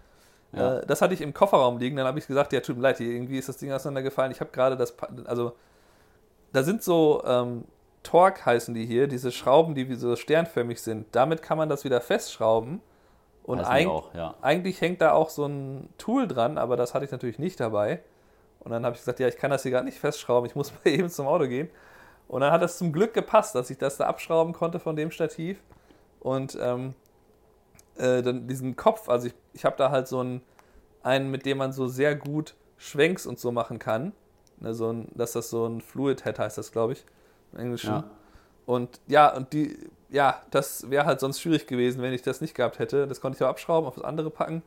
Ja. 0.56 0.78
Äh, 0.78 0.86
das 0.86 1.02
hatte 1.02 1.14
ich 1.14 1.20
im 1.20 1.34
Kofferraum 1.34 1.78
liegen. 1.78 1.96
Dann 1.96 2.06
habe 2.06 2.18
ich 2.18 2.26
gesagt, 2.26 2.52
ja, 2.52 2.60
tut 2.60 2.76
mir 2.76 2.82
leid, 2.82 2.98
hier 2.98 3.10
irgendwie 3.10 3.38
ist 3.38 3.48
das 3.48 3.56
Ding 3.56 3.72
auseinandergefallen. 3.72 4.32
Ich 4.32 4.40
habe 4.40 4.50
gerade 4.50 4.76
das, 4.76 4.94
also 5.26 5.52
da 6.52 6.62
sind 6.62 6.82
so 6.82 7.22
ähm, 7.26 7.64
Torque 8.04 8.44
heißen 8.44 8.74
die 8.74 8.86
hier, 8.86 9.08
diese 9.08 9.32
Schrauben, 9.32 9.74
die 9.74 9.88
wie 9.88 9.96
so 9.96 10.14
sternförmig 10.14 10.80
sind. 10.80 11.06
Damit 11.12 11.42
kann 11.42 11.58
man 11.58 11.68
das 11.68 11.84
wieder 11.84 12.00
festschrauben. 12.00 12.80
Und 13.42 13.60
eig 13.60 13.86
auch, 13.88 14.14
ja. 14.14 14.34
eigentlich 14.40 14.80
hängt 14.80 15.02
da 15.02 15.12
auch 15.12 15.28
so 15.28 15.44
ein 15.44 15.90
Tool 15.98 16.26
dran, 16.26 16.56
aber 16.56 16.76
das 16.76 16.94
hatte 16.94 17.04
ich 17.04 17.10
natürlich 17.10 17.38
nicht 17.38 17.60
dabei. 17.60 18.00
Und 18.60 18.70
dann 18.70 18.86
habe 18.86 18.94
ich 18.94 19.00
gesagt, 19.02 19.20
ja, 19.20 19.28
ich 19.28 19.36
kann 19.36 19.50
das 19.50 19.62
hier 19.62 19.72
gerade 19.72 19.84
nicht 19.84 19.98
festschrauben, 19.98 20.48
ich 20.48 20.54
muss 20.54 20.72
mal 20.84 20.90
eben 20.90 21.10
zum 21.10 21.26
Auto 21.26 21.46
gehen. 21.46 21.68
Und 22.26 22.40
dann 22.40 22.52
hat 22.52 22.62
es 22.62 22.78
zum 22.78 22.92
Glück 22.92 23.12
gepasst, 23.12 23.54
dass 23.54 23.68
ich 23.68 23.76
das 23.76 23.98
da 23.98 24.06
abschrauben 24.06 24.54
konnte 24.54 24.80
von 24.80 24.96
dem 24.96 25.10
Stativ. 25.10 25.58
Und 26.20 26.56
ähm, 26.60 26.94
äh, 27.96 28.22
dann 28.22 28.46
diesen 28.46 28.76
Kopf, 28.76 29.08
also 29.08 29.26
ich, 29.28 29.34
ich 29.52 29.64
habe 29.64 29.76
da 29.76 29.90
halt 29.90 30.08
so 30.08 30.20
einen, 30.20 30.42
einen, 31.02 31.30
mit 31.30 31.46
dem 31.46 31.58
man 31.58 31.72
so 31.72 31.86
sehr 31.86 32.14
gut 32.14 32.54
Schwenks 32.76 33.26
und 33.26 33.38
so 33.38 33.52
machen 33.52 33.78
kann. 33.78 34.12
Ne, 34.60 34.74
so 34.74 34.92
ein, 34.92 35.08
dass 35.14 35.32
das 35.32 35.50
so 35.50 35.66
ein 35.66 35.80
Fluid 35.80 36.24
Head 36.24 36.38
heißt 36.38 36.58
das, 36.58 36.72
glaube 36.72 36.94
ich, 36.94 37.04
im 37.52 37.60
Englischen. 37.60 37.90
Ja. 37.90 38.04
Und 38.66 39.00
ja, 39.06 39.34
und 39.34 39.52
die, 39.52 39.76
ja, 40.10 40.42
das 40.50 40.90
wäre 40.90 41.06
halt 41.06 41.20
sonst 41.20 41.40
schwierig 41.40 41.66
gewesen, 41.66 42.02
wenn 42.02 42.12
ich 42.12 42.22
das 42.22 42.40
nicht 42.40 42.54
gehabt 42.54 42.78
hätte. 42.78 43.06
Das 43.06 43.20
konnte 43.20 43.36
ich 43.36 43.42
auch 43.42 43.48
abschrauben, 43.48 43.86
auf 43.86 43.96
das 43.96 44.04
andere 44.04 44.30
packen. 44.30 44.62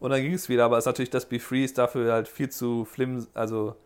Und 0.00 0.10
dann 0.10 0.20
ging 0.20 0.34
es 0.34 0.48
wieder. 0.48 0.64
Aber 0.64 0.78
es 0.78 0.82
ist 0.82 0.86
natürlich 0.86 1.10
das 1.10 1.26
Be 1.26 1.38
Free 1.38 1.64
ist 1.64 1.78
dafür 1.78 2.12
halt 2.12 2.28
viel 2.28 2.50
zu 2.50 2.84
flim, 2.84 3.26
also 3.34 3.76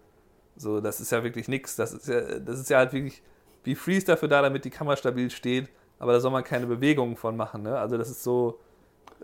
so, 0.56 0.80
das 0.80 1.00
ist 1.00 1.12
ja 1.12 1.22
wirklich 1.22 1.48
nix. 1.48 1.76
Das 1.76 1.92
ist 1.92 2.08
ja, 2.08 2.38
das 2.38 2.58
ist 2.58 2.70
ja 2.70 2.78
halt 2.78 2.92
wirklich, 2.92 3.22
Be 3.62 3.76
Free 3.76 3.98
ist 3.98 4.08
dafür 4.08 4.28
da, 4.28 4.40
damit 4.42 4.64
die 4.64 4.70
Kamera 4.70 4.96
stabil 4.96 5.30
steht. 5.30 5.68
Aber 5.98 6.12
da 6.12 6.20
soll 6.20 6.30
man 6.30 6.44
keine 6.44 6.66
Bewegungen 6.66 7.16
von 7.16 7.36
machen, 7.36 7.62
ne? 7.62 7.78
Also 7.78 7.96
das 7.96 8.10
ist 8.10 8.22
so 8.22 8.58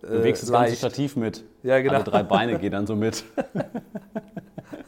Du 0.00 0.08
bewegst 0.08 0.42
das 0.42 0.50
ganze 0.50 0.66
leicht. 0.70 0.78
Stativ 0.78 1.16
mit. 1.16 1.44
Ja, 1.62 1.80
genau. 1.80 1.94
Alle 1.94 2.04
drei 2.04 2.22
Beine 2.22 2.58
gehen 2.58 2.72
dann 2.72 2.86
so 2.86 2.96
mit. 2.96 3.24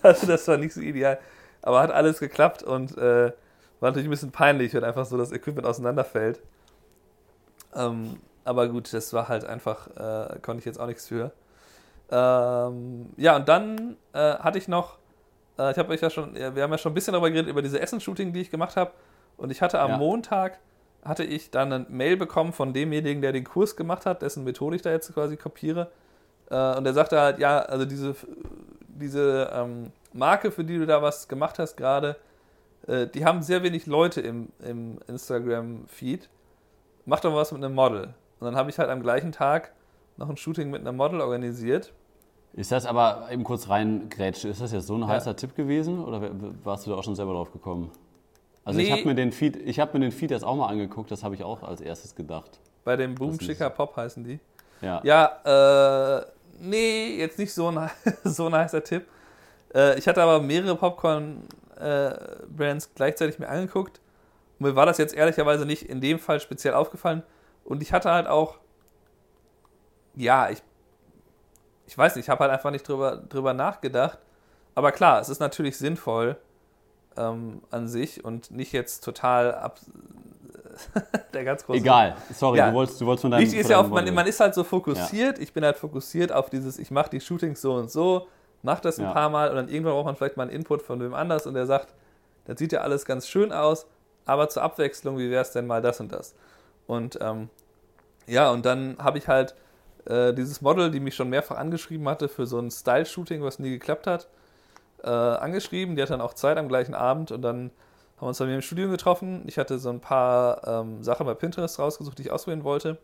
Also 0.03 0.27
das 0.27 0.47
war 0.49 0.59
nicht 0.59 0.75
so 0.75 0.83
ideal. 0.83 1.19
Aber 1.63 1.81
hat 1.81 1.91
alles 1.91 2.21
geklappt 2.21 2.63
und 2.63 2.97
äh, 2.99 3.33
war 3.81 3.91
natürlich 3.91 4.07
ein 4.07 4.11
bisschen 4.11 4.33
peinlich, 4.33 4.75
wenn 4.75 4.85
einfach 4.85 5.07
so 5.07 5.17
das 5.17 5.33
Equipment 5.33 5.67
auseinanderfällt. 5.67 6.41
Ähm, 7.75 8.19
aber 8.45 8.69
gut, 8.69 8.93
das 8.93 9.13
war 9.15 9.29
halt 9.29 9.47
einfach, 9.47 9.89
äh, 9.97 10.39
konnte 10.41 10.59
ich 10.59 10.67
jetzt 10.67 10.79
auch 10.79 10.87
nichts 10.87 11.09
für. 11.09 11.33
Ähm, 12.11 13.07
ja, 13.17 13.37
und 13.37 13.49
dann 13.49 13.97
äh, 14.13 14.19
hatte 14.19 14.59
ich 14.59 14.69
noch, 14.69 14.99
äh, 15.59 15.71
ich 15.71 15.79
habe 15.79 15.93
euch 15.93 16.03
ja 16.03 16.11
schon, 16.11 16.37
ja, 16.37 16.55
wir 16.55 16.63
haben 16.63 16.71
ja 16.71 16.79
schon 16.79 16.93
ein 16.93 16.95
bisschen 16.95 17.13
darüber 17.13 17.31
geredet, 17.31 17.49
über 17.51 17.63
diese 17.63 17.81
Essen-Shooting, 17.81 18.33
die 18.35 18.43
ich 18.43 18.51
gemacht 18.51 18.77
habe. 18.77 18.91
Und 19.39 19.51
ich 19.51 19.63
hatte 19.63 19.81
am 19.81 19.93
Ja. 19.93 19.97
Montag, 19.97 20.59
hatte 21.05 21.25
ich 21.25 21.51
dann 21.51 21.73
eine 21.73 21.87
Mail 21.89 22.17
bekommen 22.17 22.53
von 22.53 22.73
demjenigen, 22.73 23.23
der 23.23 23.33
den 23.33 23.45
Kurs 23.45 23.77
gemacht 23.77 24.07
hat, 24.07 24.23
dessen 24.23 24.45
Methode 24.45 24.77
ich 24.77 24.83
da 24.83 24.91
jetzt 24.91 25.13
quasi 25.13 25.37
kopiere. 25.37 25.91
Äh, 26.51 26.77
und 26.77 26.85
der 26.85 26.95
sagte 26.95 27.21
halt, 27.21 27.39
ja, 27.39 27.59
also 27.61 27.85
diese, 27.85 28.15
diese 28.89 29.51
ähm, 29.53 29.93
Marke, 30.13 30.51
für 30.51 30.65
die 30.65 30.79
du 30.79 30.87
da 30.87 31.03
was 31.03 31.29
gemacht 31.29 31.59
hast 31.59 31.77
gerade, 31.77 32.17
äh, 32.87 33.07
die 33.07 33.25
haben 33.25 33.43
sehr 33.43 33.63
wenig 33.63 33.87
Leute 33.87 34.21
im, 34.21 34.49
im 34.61 34.99
Instagram-Feed. 35.09 36.29
Mach 37.07 37.21
doch 37.21 37.31
mal 37.31 37.39
was 37.39 37.53
mit 37.53 37.63
einem 37.63 37.75
Model. 37.75 38.15
Und 38.41 38.47
dann 38.47 38.57
habe 38.57 38.71
ich 38.71 38.79
halt 38.79 38.91
am 38.91 39.03
gleichen 39.03 39.33
Tag 39.33 39.73
noch 40.17 40.29
ein 40.29 40.37
Shooting 40.37 40.71
mit 40.71 40.81
einem 40.81 40.97
Model 40.97 41.21
organisiert. 41.21 41.93
Ist 42.53 42.71
das 42.71 42.87
aber 42.87 43.29
eben 43.33 43.43
kurz 43.43 43.69
reingrätscht, 43.69 44.45
ist 44.45 44.61
das 44.61 44.71
jetzt 44.73 44.87
so 44.87 44.95
ein 44.95 45.07
heißer 45.07 45.35
Tipp 45.35 45.57
gewesen 45.57 46.03
oder 46.03 46.31
warst 46.63 46.87
du 46.87 46.91
da 46.91 46.97
auch 46.97 47.03
schon 47.03 47.17
selber 47.17 47.33
drauf 47.33 47.53
gekommen? 47.53 47.91
Also 48.65 48.81
ich 48.81 48.89
Nee. 48.89 48.93
habe 48.93 49.05
mir 49.05 49.15
den 49.15 49.33
Feed, 49.33 49.57
ich 49.57 49.79
habe 49.81 49.99
mir 49.99 50.05
den 50.07 50.13
Feed 50.13 50.31
jetzt 50.31 50.45
auch 50.45 50.57
mal 50.57 50.69
angeguckt, 50.69 51.11
das 51.11 51.23
habe 51.23 51.35
ich 51.35 51.45
auch 51.45 51.63
als 51.63 51.81
erstes 51.81 52.15
gedacht. 52.15 52.59
Bei 52.85 52.97
dem 52.97 53.15
Boom 53.15 53.39
Chicker 53.39 53.71
Pop 53.71 53.97
heißen 53.97 54.25
die. 54.25 54.41
Ja. 54.81 55.01
Ja, 55.05 56.19
äh, 56.21 56.27
nee, 56.61 57.17
jetzt 57.19 57.39
nicht 57.39 57.53
so 57.53 57.69
ein, 57.71 57.91
so 58.25 58.47
ein 58.47 58.55
heißer 58.55 58.83
Tipp. 58.85 59.07
Äh, 59.75 59.99
ich 59.99 60.09
hatte 60.09 60.23
aber 60.23 60.41
mehrere 60.41 60.77
Popcorn 60.77 61.43
äh, 61.79 62.11
Brands 62.49 62.91
gleichzeitig 62.95 63.39
mir 63.39 63.49
angeguckt. 63.49 64.01
Und 64.59 64.67
mir 64.69 64.77
war 64.77 64.87
das 64.87 64.99
jetzt 64.99 65.15
ehrlicherweise 65.15 65.67
nicht 65.67 65.83
in 65.83 66.01
dem 66.01 66.19
Fall 66.19 66.41
speziell 66.41 66.75
aufgefallen. 66.75 67.23
Und 67.65 67.83
ich 67.83 67.93
hatte 67.93 68.11
halt 68.11 68.27
auch, 68.27 68.59
ja, 70.15 70.49
ich, 70.51 70.63
ich 71.87 71.97
weiß 71.99 72.17
nicht, 72.17 72.27
ich 72.27 72.31
habe 72.31 72.41
halt 72.45 72.53
einfach 72.53 72.71
nicht 72.71 72.87
drüber, 72.89 73.17
drüber 73.29 73.53
nachgedacht. 73.53 74.19
Aber 74.75 74.93
klar, 74.93 75.21
es 75.21 75.29
ist 75.29 75.41
natürlich 75.41 75.77
sinnvoll 75.77 76.37
ähm, 77.17 77.63
an 77.71 77.89
sich 77.89 78.25
und 78.25 78.51
nicht 78.51 78.73
jetzt 78.73 79.05
total 79.05 79.55
ab, 79.55 79.79
der 81.35 81.45
ganz 81.45 81.65
große. 81.65 81.79
Egal, 81.79 82.17
sorry, 82.33 82.59
ja. 82.59 82.71
du, 82.71 82.75
wolltest, 82.75 83.01
du 83.01 83.07
wolltest 83.07 83.23
von 83.23 83.31
deinem. 83.31 83.45
Ist 83.45 83.71
ja 83.71 83.81
auch, 83.81 83.89
man, 83.89 84.13
man, 84.13 84.27
ist 84.27 84.41
halt 84.41 84.55
so 84.55 84.65
fokussiert. 84.65 85.39
Ja. 85.39 85.43
Ich 85.43 85.53
bin 85.53 85.65
halt 85.65 85.77
fokussiert 85.77 86.33
auf 86.33 86.51
dieses, 86.51 86.79
ich 86.79 86.91
mache 86.91 87.11
die 87.11 87.21
Shootings 87.21 87.61
so 87.61 87.75
und 87.75 87.91
so, 87.91 88.27
mache 88.63 88.83
das 88.83 88.99
ein 88.99 89.05
ja. 89.05 89.13
paar 89.13 89.31
Mal 89.31 89.51
und 89.51 89.57
dann 89.57 89.69
irgendwann 89.69 89.95
braucht 89.95 90.07
man 90.07 90.17
vielleicht 90.17 90.37
mal 90.37 90.45
einen 90.45 90.53
Input 90.53 90.83
von 90.83 91.01
wem 91.01 91.15
anders 91.15 91.47
und 91.47 91.55
der 91.55 91.67
sagt, 91.67 91.95
das 92.47 92.59
sieht 92.59 92.73
ja 92.73 92.81
alles 92.81 93.05
ganz 93.05 93.29
schön 93.29 93.53
aus, 93.53 93.87
aber 94.27 94.49
zur 94.49 94.63
Abwechslung, 94.63 95.19
wie 95.19 95.31
wäre 95.31 95.43
es 95.43 95.53
denn 95.53 95.67
mal 95.67 95.83
das 95.83 96.01
und 96.01 96.13
das? 96.13 96.35
Und 96.87 97.19
ähm, 97.21 97.49
ja, 98.27 98.51
und 98.51 98.65
dann 98.67 98.97
habe 98.99 99.19
ich 99.19 99.29
halt 99.29 99.55
äh, 100.07 100.33
dieses 100.35 100.61
Model, 100.61 100.91
die 100.91 101.01
mich 101.01 101.15
schon 101.15 101.29
mehrfach 101.31 101.57
angeschrieben 101.57 102.09
hatte 102.09 102.29
für 102.29 102.47
so 102.47 102.59
ein 102.59 102.71
Style-Shooting, 102.71 103.43
was 103.43 103.59
nie 103.59 103.71
geklappt 103.71 104.07
hat, 104.07 104.29
äh, 105.05 105.09
angeschrieben. 105.09 105.97
Die 105.97 106.03
hat 106.03 106.11
dann 106.11 106.21
auch 106.21 106.35
Zeit 106.35 106.57
am 106.57 106.69
gleichen 106.69 106.95
Abend 106.95 107.31
und 107.31 107.43
dann 107.43 107.71
haben 108.17 108.23
wir 108.23 108.29
uns 108.29 108.39
bei 108.39 108.47
mir 108.47 108.55
im 108.55 108.63
Studium 108.63 108.91
getroffen. 108.91 109.43
Ich 109.47 109.59
hatte 109.59 109.79
so 109.79 109.91
ein 109.91 110.01
paar 110.01 110.67
ähm, 110.67 111.03
Sachen 111.03 111.27
bei 111.27 111.35
Pinterest 111.35 111.79
rausgesucht, 111.79 112.19
die 112.19 112.23
ich 112.23 112.31
auswählen 112.31 112.65
wollte. 112.65 112.99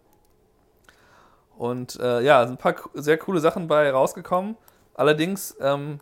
Und 1.56 2.00
äh, 2.00 2.22
ja, 2.22 2.46
sind 2.46 2.54
ein 2.54 2.58
paar 2.58 2.74
sehr 2.94 3.18
coole 3.18 3.40
Sachen 3.40 3.68
bei 3.68 3.90
rausgekommen. 3.90 4.56
Allerdings, 4.94 5.56
ähm, 5.60 6.00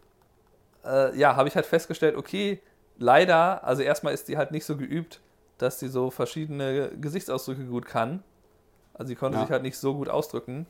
äh, 0.85 1.17
ja, 1.19 1.37
habe 1.37 1.49
ich 1.49 1.57
halt 1.57 1.67
festgestellt, 1.67 2.17
okay, 2.17 2.61
leider, 2.99 3.64
also 3.64 3.83
erstmal 3.83 4.14
ist 4.14 4.28
die 4.28 4.37
halt 4.37 4.52
nicht 4.52 4.64
so 4.64 4.76
geübt, 4.76 5.21
dass 5.57 5.81
sie 5.81 5.88
so 5.88 6.11
verschiedene 6.11 6.90
Gesichtsausdrücke 7.00 7.64
gut 7.64 7.87
kann. 7.87 8.23
Also 8.95 9.09
sie 9.09 9.17
konnte 9.17 9.38
ja. 9.38 9.45
sich 9.45 9.50
halt 9.50 9.62
nicht 9.62 9.78
so 9.78 9.95
gut 9.95 10.09
ausdrücken. 10.09 10.67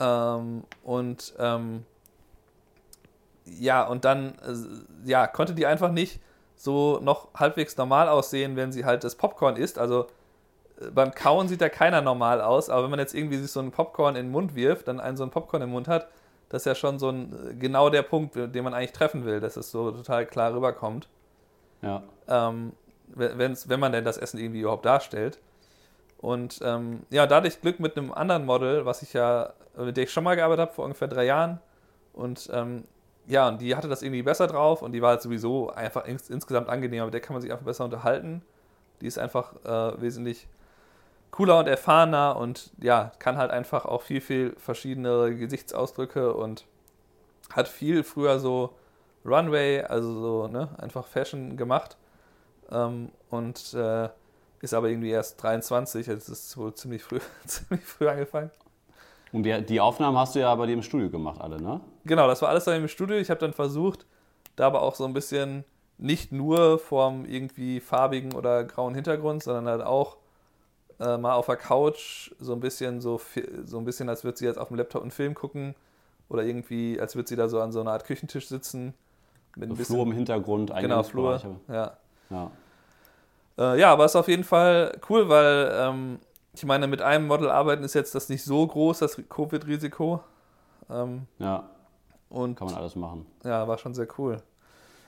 Ähm, 0.00 0.64
und 0.82 1.34
ähm, 1.38 1.84
ja, 3.44 3.84
und 3.86 4.04
dann 4.04 4.34
äh, 4.38 5.08
ja, 5.08 5.26
konnte 5.26 5.54
die 5.54 5.66
einfach 5.66 5.90
nicht 5.90 6.20
so 6.56 6.98
noch 7.00 7.28
halbwegs 7.34 7.76
normal 7.76 8.08
aussehen, 8.08 8.56
wenn 8.56 8.72
sie 8.72 8.84
halt 8.84 9.04
das 9.04 9.16
Popcorn 9.16 9.56
isst. 9.56 9.78
Also 9.78 10.06
äh, 10.80 10.90
beim 10.90 11.12
Kauen 11.14 11.48
sieht 11.48 11.60
da 11.60 11.68
keiner 11.68 12.00
normal 12.00 12.40
aus, 12.40 12.70
aber 12.70 12.84
wenn 12.84 12.90
man 12.90 12.98
jetzt 12.98 13.14
irgendwie 13.14 13.38
sich 13.38 13.50
so 13.50 13.60
ein 13.60 13.70
Popcorn 13.70 14.16
in 14.16 14.26
den 14.26 14.32
Mund 14.32 14.54
wirft, 14.54 14.88
dann 14.88 15.00
einen 15.00 15.16
so 15.16 15.24
ein 15.24 15.30
Popcorn 15.30 15.62
im 15.62 15.70
Mund 15.70 15.88
hat, 15.88 16.08
das 16.48 16.62
ist 16.62 16.66
ja 16.66 16.74
schon 16.74 16.98
so 16.98 17.10
ein 17.10 17.50
äh, 17.50 17.54
genau 17.54 17.90
der 17.90 18.02
Punkt, 18.02 18.36
den 18.36 18.64
man 18.64 18.74
eigentlich 18.74 18.92
treffen 18.92 19.24
will, 19.24 19.40
dass 19.40 19.56
es 19.56 19.70
so 19.70 19.90
total 19.90 20.26
klar 20.26 20.54
rüberkommt. 20.54 21.08
Ja. 21.82 22.02
Ähm, 22.28 22.72
wenn's, 23.08 23.68
wenn 23.68 23.80
man 23.80 23.92
denn 23.92 24.04
das 24.04 24.16
Essen 24.16 24.38
irgendwie 24.38 24.60
überhaupt 24.60 24.86
darstellt. 24.86 25.38
Und 26.18 26.60
ähm, 26.62 27.02
ja, 27.10 27.26
da 27.26 27.36
hatte 27.36 27.48
ich 27.48 27.60
Glück 27.60 27.80
mit 27.80 27.98
einem 27.98 28.10
anderen 28.10 28.46
Model, 28.46 28.86
was 28.86 29.02
ich 29.02 29.12
ja, 29.12 29.52
mit 29.76 29.96
dem 29.96 30.04
ich 30.04 30.12
schon 30.12 30.24
mal 30.24 30.36
gearbeitet 30.36 30.62
habe 30.62 30.72
vor 30.72 30.84
ungefähr 30.84 31.08
drei 31.08 31.24
Jahren. 31.24 31.60
Und 32.14 32.48
ähm, 32.52 32.84
ja, 33.26 33.48
und 33.48 33.60
die 33.60 33.74
hatte 33.74 33.88
das 33.88 34.02
irgendwie 34.02 34.22
besser 34.22 34.46
drauf 34.46 34.82
und 34.82 34.92
die 34.92 35.02
war 35.02 35.10
halt 35.10 35.22
sowieso 35.22 35.70
einfach 35.70 36.04
ins, 36.04 36.28
insgesamt 36.28 36.68
angenehmer. 36.68 37.06
Mit 37.06 37.14
der 37.14 37.20
kann 37.20 37.34
man 37.34 37.42
sich 37.42 37.52
einfach 37.52 37.64
besser 37.64 37.84
unterhalten. 37.84 38.42
Die 39.00 39.06
ist 39.06 39.18
einfach 39.18 39.54
äh, 39.64 40.00
wesentlich 40.00 40.46
cooler 41.30 41.58
und 41.58 41.66
erfahrener 41.66 42.36
und 42.36 42.70
ja, 42.78 43.12
kann 43.18 43.36
halt 43.36 43.50
einfach 43.50 43.86
auch 43.86 44.02
viel, 44.02 44.20
viel 44.20 44.54
verschiedene 44.56 45.34
Gesichtsausdrücke 45.34 46.32
und 46.34 46.64
hat 47.50 47.66
viel 47.66 48.04
früher 48.04 48.38
so 48.38 48.74
Runway, 49.24 49.82
also 49.82 50.20
so, 50.20 50.48
ne, 50.48 50.68
einfach 50.78 51.06
Fashion 51.06 51.56
gemacht. 51.56 51.96
Ähm, 52.70 53.10
und 53.30 53.74
äh, 53.74 54.08
ist 54.60 54.74
aber 54.74 54.88
irgendwie 54.88 55.10
erst 55.10 55.42
23, 55.42 56.08
also 56.08 56.32
ist 56.32 56.56
wohl 56.56 56.74
ziemlich 56.74 57.02
früh, 57.02 57.20
ziemlich 57.46 57.84
früh 57.84 58.08
angefangen. 58.08 58.50
Und 59.32 59.42
die, 59.42 59.62
die 59.62 59.80
Aufnahmen 59.80 60.16
hast 60.16 60.34
du 60.34 60.40
ja 60.40 60.54
bei 60.54 60.66
dir 60.66 60.74
im 60.74 60.82
Studio 60.82 61.10
gemacht, 61.10 61.40
alle, 61.40 61.60
ne? 61.60 61.80
Genau, 62.04 62.26
das 62.26 62.42
war 62.42 62.48
alles 62.50 62.64
dann 62.64 62.76
im 62.76 62.88
Studio. 62.88 63.16
Ich 63.16 63.30
habe 63.30 63.40
dann 63.40 63.52
versucht, 63.52 64.06
da 64.56 64.66
aber 64.66 64.82
auch 64.82 64.94
so 64.94 65.04
ein 65.04 65.12
bisschen 65.12 65.64
nicht 65.98 66.32
nur 66.32 66.78
vorm 66.78 67.24
irgendwie 67.24 67.80
farbigen 67.80 68.34
oder 68.34 68.64
grauen 68.64 68.94
Hintergrund, 68.94 69.42
sondern 69.42 69.68
halt 69.68 69.82
auch 69.82 70.16
äh, 71.00 71.16
mal 71.16 71.34
auf 71.34 71.46
der 71.46 71.56
Couch 71.56 72.32
so 72.38 72.52
ein 72.52 72.60
bisschen 72.60 73.00
so, 73.00 73.20
so 73.64 73.78
ein 73.78 73.84
bisschen, 73.84 74.08
als 74.08 74.24
würde 74.24 74.38
sie 74.38 74.44
jetzt 74.44 74.58
auf 74.58 74.68
dem 74.68 74.76
Laptop 74.76 75.02
einen 75.02 75.10
Film 75.10 75.34
gucken 75.34 75.74
oder 76.28 76.42
irgendwie, 76.42 77.00
als 77.00 77.16
würde 77.16 77.28
sie 77.28 77.36
da 77.36 77.48
so 77.48 77.60
an 77.60 77.72
so 77.72 77.80
einer 77.80 77.92
Art 77.92 78.04
Küchentisch 78.04 78.48
sitzen. 78.48 78.94
Mit 79.56 79.70
ein 79.70 79.76
Flur 79.76 80.02
im 80.02 80.12
Hintergrund, 80.12 80.72
Genau, 80.80 81.02
Flur, 81.04 81.40
ja. 81.68 81.96
Ja. 82.30 82.50
Äh, 83.56 83.80
ja, 83.80 83.92
aber 83.92 84.04
es 84.04 84.12
ist 84.12 84.16
auf 84.16 84.28
jeden 84.28 84.42
Fall 84.42 84.98
cool, 85.08 85.28
weil 85.28 85.70
ähm, 85.72 86.18
ich 86.52 86.64
meine, 86.64 86.86
mit 86.86 87.02
einem 87.02 87.26
Model 87.26 87.50
arbeiten 87.50 87.84
ist 87.84 87.94
jetzt 87.94 88.14
das 88.14 88.28
nicht 88.28 88.42
so 88.42 88.66
groß, 88.66 88.98
das 88.98 89.20
Covid-Risiko. 89.28 90.20
Ähm, 90.90 91.26
ja. 91.38 91.68
Und 92.28 92.56
kann 92.56 92.66
man 92.66 92.76
alles 92.76 92.96
machen. 92.96 93.26
Ja, 93.44 93.66
war 93.68 93.78
schon 93.78 93.94
sehr 93.94 94.08
cool. 94.18 94.38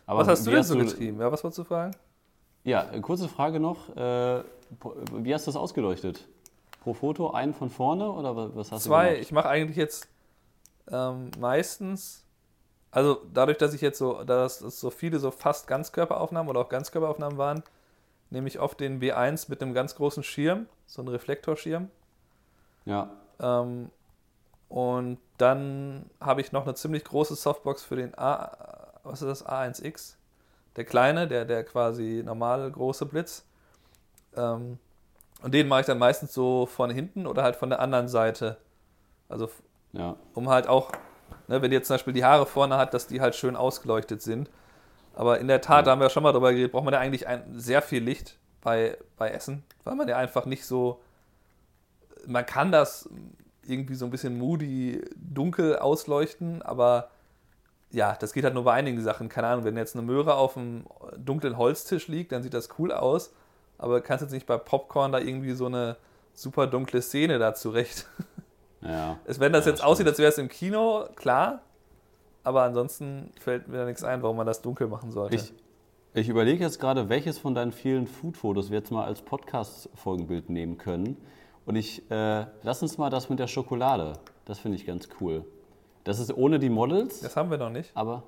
Aber 0.07 0.21
was 0.21 0.29
hast 0.29 0.47
du 0.47 0.51
denn 0.51 0.63
so 0.63 0.77
getrieben? 0.77 1.21
Ja, 1.21 1.31
was 1.33 1.43
wolltest 1.43 1.59
du 1.59 1.65
fragen? 1.65 1.93
Ja, 2.65 2.85
kurze 3.01 3.29
Frage 3.29 3.61
noch. 3.61 3.95
Äh, 3.97 4.43
wie 5.13 5.35
hast 5.35 5.47
du 5.47 5.51
das 5.51 5.57
ausgeleuchtet? 5.57 6.27
Pro 6.83 6.95
Foto 6.95 7.31
einen 7.31 7.55
von 7.55 7.71
vorne 7.71 8.11
oder 8.11 8.55
was 8.55 8.71
hast 8.73 8.85
Zwei. 8.85 9.09
du 9.09 9.15
Zwei. 9.15 9.21
Ich 9.21 9.33
mache 9.33 9.49
eigentlich 9.49 9.77
jetzt 9.77 10.09
ähm, 10.91 11.31
meistens, 11.39 12.25
also 12.91 13.23
dadurch, 13.33 13.59
dass 13.59 13.75
ich 13.75 13.81
jetzt 13.81 13.99
so, 13.99 14.23
dass 14.25 14.61
es 14.61 14.81
so 14.81 14.91
viele 14.91 15.19
so 15.19 15.31
fast 15.31 15.67
Ganzkörperaufnahmen 15.67 16.49
oder 16.49 16.61
auch 16.61 16.69
Ganzkörperaufnahmen 16.69 17.39
waren, 17.39 17.63
nehme 18.31 18.49
ich 18.49 18.61
oft 18.61 18.81
den 18.81 19.01
B1 19.01 19.47
mit 19.49 19.63
einem 19.63 19.75
ganz 19.75 19.95
großen 19.95 20.23
Schirm, 20.23 20.67
so 20.87 21.03
einen 21.03 21.09
Reflektorschirm. 21.09 21.89
Ja. 22.85 23.11
Ähm, 23.41 23.91
und 24.69 25.19
dann 25.39 26.11
habe 26.21 26.41
ich 26.41 26.53
noch 26.53 26.65
eine 26.65 26.75
ziemlich 26.75 27.05
große 27.05 27.37
Softbox 27.37 27.85
für 27.85 27.97
den 27.97 28.17
A, 28.19 28.91
was 29.05 29.23
ist 29.23 29.29
das, 29.29 29.47
A1X? 29.47 30.15
Der 30.77 30.85
kleine, 30.85 31.29
der, 31.29 31.45
der 31.45 31.65
quasi 31.65 32.23
normale 32.25 32.71
große 32.71 33.07
Blitz. 33.07 33.45
Ähm, 34.37 34.79
und 35.43 35.55
den 35.55 35.69
mache 35.69 35.81
ich 35.81 35.87
dann 35.87 35.99
meistens 35.99 36.33
so 36.33 36.67
von 36.67 36.91
hinten 36.91 37.27
oder 37.27 37.43
halt 37.43 37.57
von 37.57 37.71
der 37.71 37.81
anderen 37.81 38.09
Seite. 38.09 38.57
Also, 39.29 39.51
ja. 39.93 40.17
um 40.35 40.49
halt 40.49 40.69
auch, 40.69 40.93
ne, 41.49 41.63
wenn 41.63 41.71
die 41.71 41.77
jetzt 41.77 41.89
zum 41.89 41.95
Beispiel 41.95 42.13
die 42.13 42.25
Haare 42.25 42.47
vorne 42.47 42.77
hat, 42.77 42.95
dass 42.95 43.07
die 43.07 43.21
halt 43.21 43.35
schön 43.35 43.57
ausgeleuchtet 43.57 44.23
sind. 44.23 44.51
Aber 45.15 45.39
in 45.39 45.49
der 45.49 45.61
Tat, 45.61 45.79
ja. 45.79 45.83
da 45.83 45.91
haben 45.93 46.01
wir 46.01 46.07
ja 46.07 46.11
schon 46.11 46.23
mal 46.23 46.33
drüber 46.33 46.53
geredet, 46.53 46.73
braucht 46.73 46.85
man 46.85 46.93
ja 46.93 47.01
eigentlich 47.01 47.27
ein, 47.27 47.59
sehr 47.59 47.81
viel 47.81 48.03
Licht 48.03 48.39
bei, 48.61 48.99
bei 49.17 49.31
Essen, 49.31 49.65
weil 49.85 49.95
man 49.95 50.09
ja 50.09 50.17
einfach 50.17 50.45
nicht 50.45 50.67
so. 50.67 51.01
Man 52.27 52.45
kann 52.45 52.73
das 52.73 53.09
irgendwie 53.69 53.95
so 53.95 54.05
ein 54.05 54.11
bisschen 54.11 54.39
moody, 54.39 55.03
dunkel 55.17 55.77
ausleuchten, 55.79 56.63
aber 56.63 57.11
ja, 57.93 58.17
das 58.19 58.33
geht 58.33 58.45
halt 58.45 58.55
nur 58.55 58.65
bei 58.65 58.73
einigen 58.73 59.01
Sachen. 59.01 59.29
Keine 59.29 59.47
Ahnung, 59.49 59.65
wenn 59.65 59.77
jetzt 59.77 59.97
eine 59.97 60.05
Möhre 60.05 60.35
auf 60.35 60.57
einem 60.57 60.85
dunklen 61.17 61.57
Holztisch 61.57 62.09
liegt, 62.09 62.33
dann 62.33 62.43
sieht 62.43 62.55
das 62.55 62.69
cool 62.79 62.93
aus, 62.93 63.33
aber 63.79 64.01
du 64.01 64.03
kannst 64.03 64.23
jetzt 64.23 64.33
nicht 64.33 64.47
bei 64.47 64.57
Popcorn 64.57 65.13
da 65.13 65.19
irgendwie 65.19 65.53
so 65.53 65.67
eine 65.67 65.97
super 66.35 66.67
dunkle 66.67 67.01
Szene 67.03 67.39
da 67.39 67.55
zurecht. 67.55 68.07
Ja. 68.83 69.19
Wenn 69.27 69.53
das 69.53 69.65
ja, 69.65 69.73
jetzt 69.73 69.83
aussieht, 69.83 70.07
als 70.07 70.19
wäre 70.19 70.29
es 70.29 70.39
im 70.39 70.49
Kino, 70.49 71.09
klar, 71.17 71.63
aber 72.45 72.63
ansonsten 72.63 73.33
fällt 73.41 73.69
mir 73.69 73.79
da 73.79 73.85
nichts 73.87 74.05
ein, 74.05 74.23
warum 74.23 74.37
man 74.37 74.47
das 74.47 74.63
dunkel 74.63 74.87
machen 74.89 75.11
sollte. 75.11 75.37
Ich, 75.37 75.53
ich 76.15 76.29
überlege 76.29 76.63
jetzt 76.63 76.79
gerade, 76.81 77.09
welches 77.09 77.39
von 77.39 77.55
deinen 77.55 77.73
vielen 77.73 78.07
Food-Fotos 78.07 78.71
wir 78.71 78.79
jetzt 78.79 78.91
mal 78.91 79.05
als 79.05 79.23
Podcast-Folgenbild 79.23 80.51
nehmen 80.51 80.79
können. 80.79 81.17
Und 81.67 81.77
ich, 81.77 82.09
äh, 82.11 82.47
lass 82.63 82.81
uns 82.81 82.97
mal 82.97 83.11
das 83.11 83.29
mit 83.29 83.39
der 83.39 83.49
Schokolade. 83.49 84.15
Das 84.45 84.59
finde 84.61 84.77
ich 84.79 84.87
ganz 84.87 85.09
cool. 85.21 85.45
Das 86.05 86.21
ist 86.21 86.35
ohne 86.35 86.61
die 86.61 86.71
Models. 86.71 87.21
Das 87.21 87.37
haben 87.37 87.51
wir 87.51 87.59
noch 87.59 87.71
nicht. 87.71 87.91
Aber, 87.95 88.23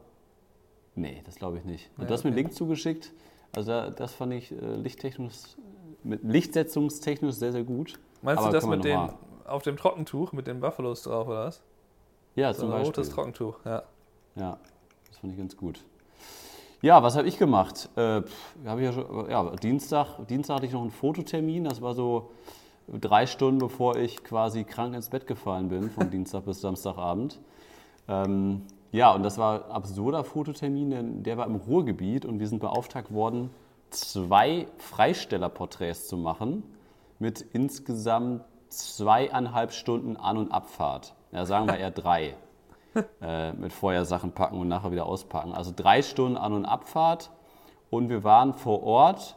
nee, 0.97 1.23
das 1.25 1.37
glaube 1.37 1.59
ich 1.59 1.65
nicht. 1.65 1.89
Und 1.97 2.03
ja, 2.03 2.09
du 2.09 2.15
hast 2.15 2.25
mir 2.25 2.31
einen 2.31 2.37
Link 2.37 2.53
zugeschickt. 2.53 3.13
Also 3.55 3.91
das 3.91 4.13
fand 4.13 4.35
ich 4.35 4.51
äh, 4.53 4.75
lichttechnisch, 4.75 5.37
mit 6.03 6.25
lichtsetzungstechnisch 6.25 7.37
sehr, 7.37 7.53
sehr 7.53 7.63
gut. 7.63 7.99
Meinst 8.23 8.43
Aber 8.43 8.51
du 8.51 8.57
das 8.57 8.67
mit 8.67 8.85
den, 8.85 9.09
auf 9.47 9.63
dem 9.63 9.77
Trockentuch 9.77 10.33
mit 10.33 10.49
den 10.49 10.61
Buffalos 10.61 11.05
drauf, 11.05 11.29
oder 11.29 11.47
was? 11.47 11.63
Ja, 12.35 12.53
so 12.53 12.63
zum 12.63 12.71
ein 12.71 12.79
Beispiel. 12.79 12.87
rotes 12.89 13.11
Trockentuch, 13.11 13.57
ja. 13.65 13.85
Ja, 14.35 14.59
das 15.09 15.19
fand 15.19 15.33
ich 15.33 15.39
ganz 15.39 15.57
gut. 15.57 15.85
Ja, 16.83 17.03
was 17.03 17.17
habe 17.17 17.27
ich 17.27 17.39
gemacht? 17.39 17.89
Äh, 17.97 18.23
hab 18.65 18.79
ich 18.79 18.85
ja, 18.85 18.93
schon, 18.93 19.31
ja, 19.31 19.51
Dienstag, 19.57 20.27
Dienstag 20.29 20.57
hatte 20.57 20.67
ich 20.67 20.73
noch 20.73 20.83
einen 20.83 20.91
Fototermin. 20.91 21.65
Das 21.65 21.81
war 21.81 21.95
so 21.95 22.31
drei 23.01 23.27
Stunden, 23.27 23.59
bevor 23.59 23.97
ich 23.97 24.23
quasi 24.25 24.65
krank 24.65 24.95
ins 24.95 25.11
Bett 25.11 25.27
gefallen 25.27 25.69
bin, 25.69 25.91
von 25.91 26.11
Dienstag 26.13 26.45
bis 26.45 26.61
Samstagabend. 26.61 27.39
Ähm, 28.09 28.63
ja, 28.91 29.13
und 29.13 29.23
das 29.23 29.37
war 29.39 29.67
ein 29.67 29.71
absurder 29.71 30.25
Fototermin, 30.25 30.91
denn 30.91 31.23
der 31.23 31.37
war 31.37 31.47
im 31.47 31.57
Ruhrgebiet 31.57 32.25
und 32.25 32.41
wir 32.41 32.49
sind 32.49 32.61
beauftragt 32.61 33.13
worden, 33.13 33.51
zwei 33.91 34.67
Freistellerporträts 34.79 36.09
zu 36.09 36.17
machen 36.17 36.63
mit 37.19 37.43
insgesamt 37.53 38.45
zweieinhalb 38.69 39.73
Stunden 39.73 40.17
An- 40.17 40.37
und 40.37 40.53
Abfahrt. 40.53 41.15
Ja, 41.33 41.45
sagen 41.45 41.67
wir 41.67 41.77
eher 41.77 41.91
drei. 41.91 42.35
äh, 43.21 43.53
mit 43.53 43.73
vorher 43.73 44.05
Sachen 44.05 44.33
packen 44.33 44.59
und 44.59 44.69
nachher 44.69 44.93
wieder 44.93 45.07
auspacken. 45.07 45.53
Also 45.53 45.73
drei 45.75 46.03
Stunden 46.03 46.37
An- 46.37 46.53
und 46.53 46.65
Abfahrt. 46.65 47.31
und 47.91 48.09
wir 48.09 48.25
waren 48.25 48.55
vor 48.55 48.83
Ort. 48.83 49.37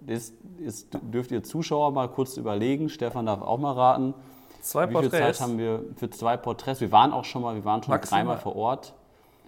Das, 0.00 0.32
das 0.64 0.86
dürft 1.02 1.32
ihr 1.32 1.42
Zuschauer 1.42 1.90
mal 1.92 2.08
kurz 2.08 2.36
überlegen. 2.36 2.88
Stefan 2.88 3.26
darf 3.26 3.42
auch 3.42 3.58
mal 3.58 3.72
raten. 3.72 4.14
Zwei 4.60 4.88
Wie 4.88 4.92
viel 4.92 5.02
Porträts. 5.02 5.38
Zeit 5.38 5.40
haben 5.40 5.58
wir 5.58 5.84
für 5.96 6.10
zwei 6.10 6.36
Porträts? 6.36 6.80
Wir 6.80 6.92
waren 6.92 7.12
auch 7.12 7.24
schon 7.24 7.42
mal, 7.42 7.54
wir 7.54 7.64
waren 7.64 7.82
schon 7.82 7.92
Maximal. 7.92 8.20
dreimal 8.20 8.38
vor 8.38 8.56
Ort. 8.56 8.94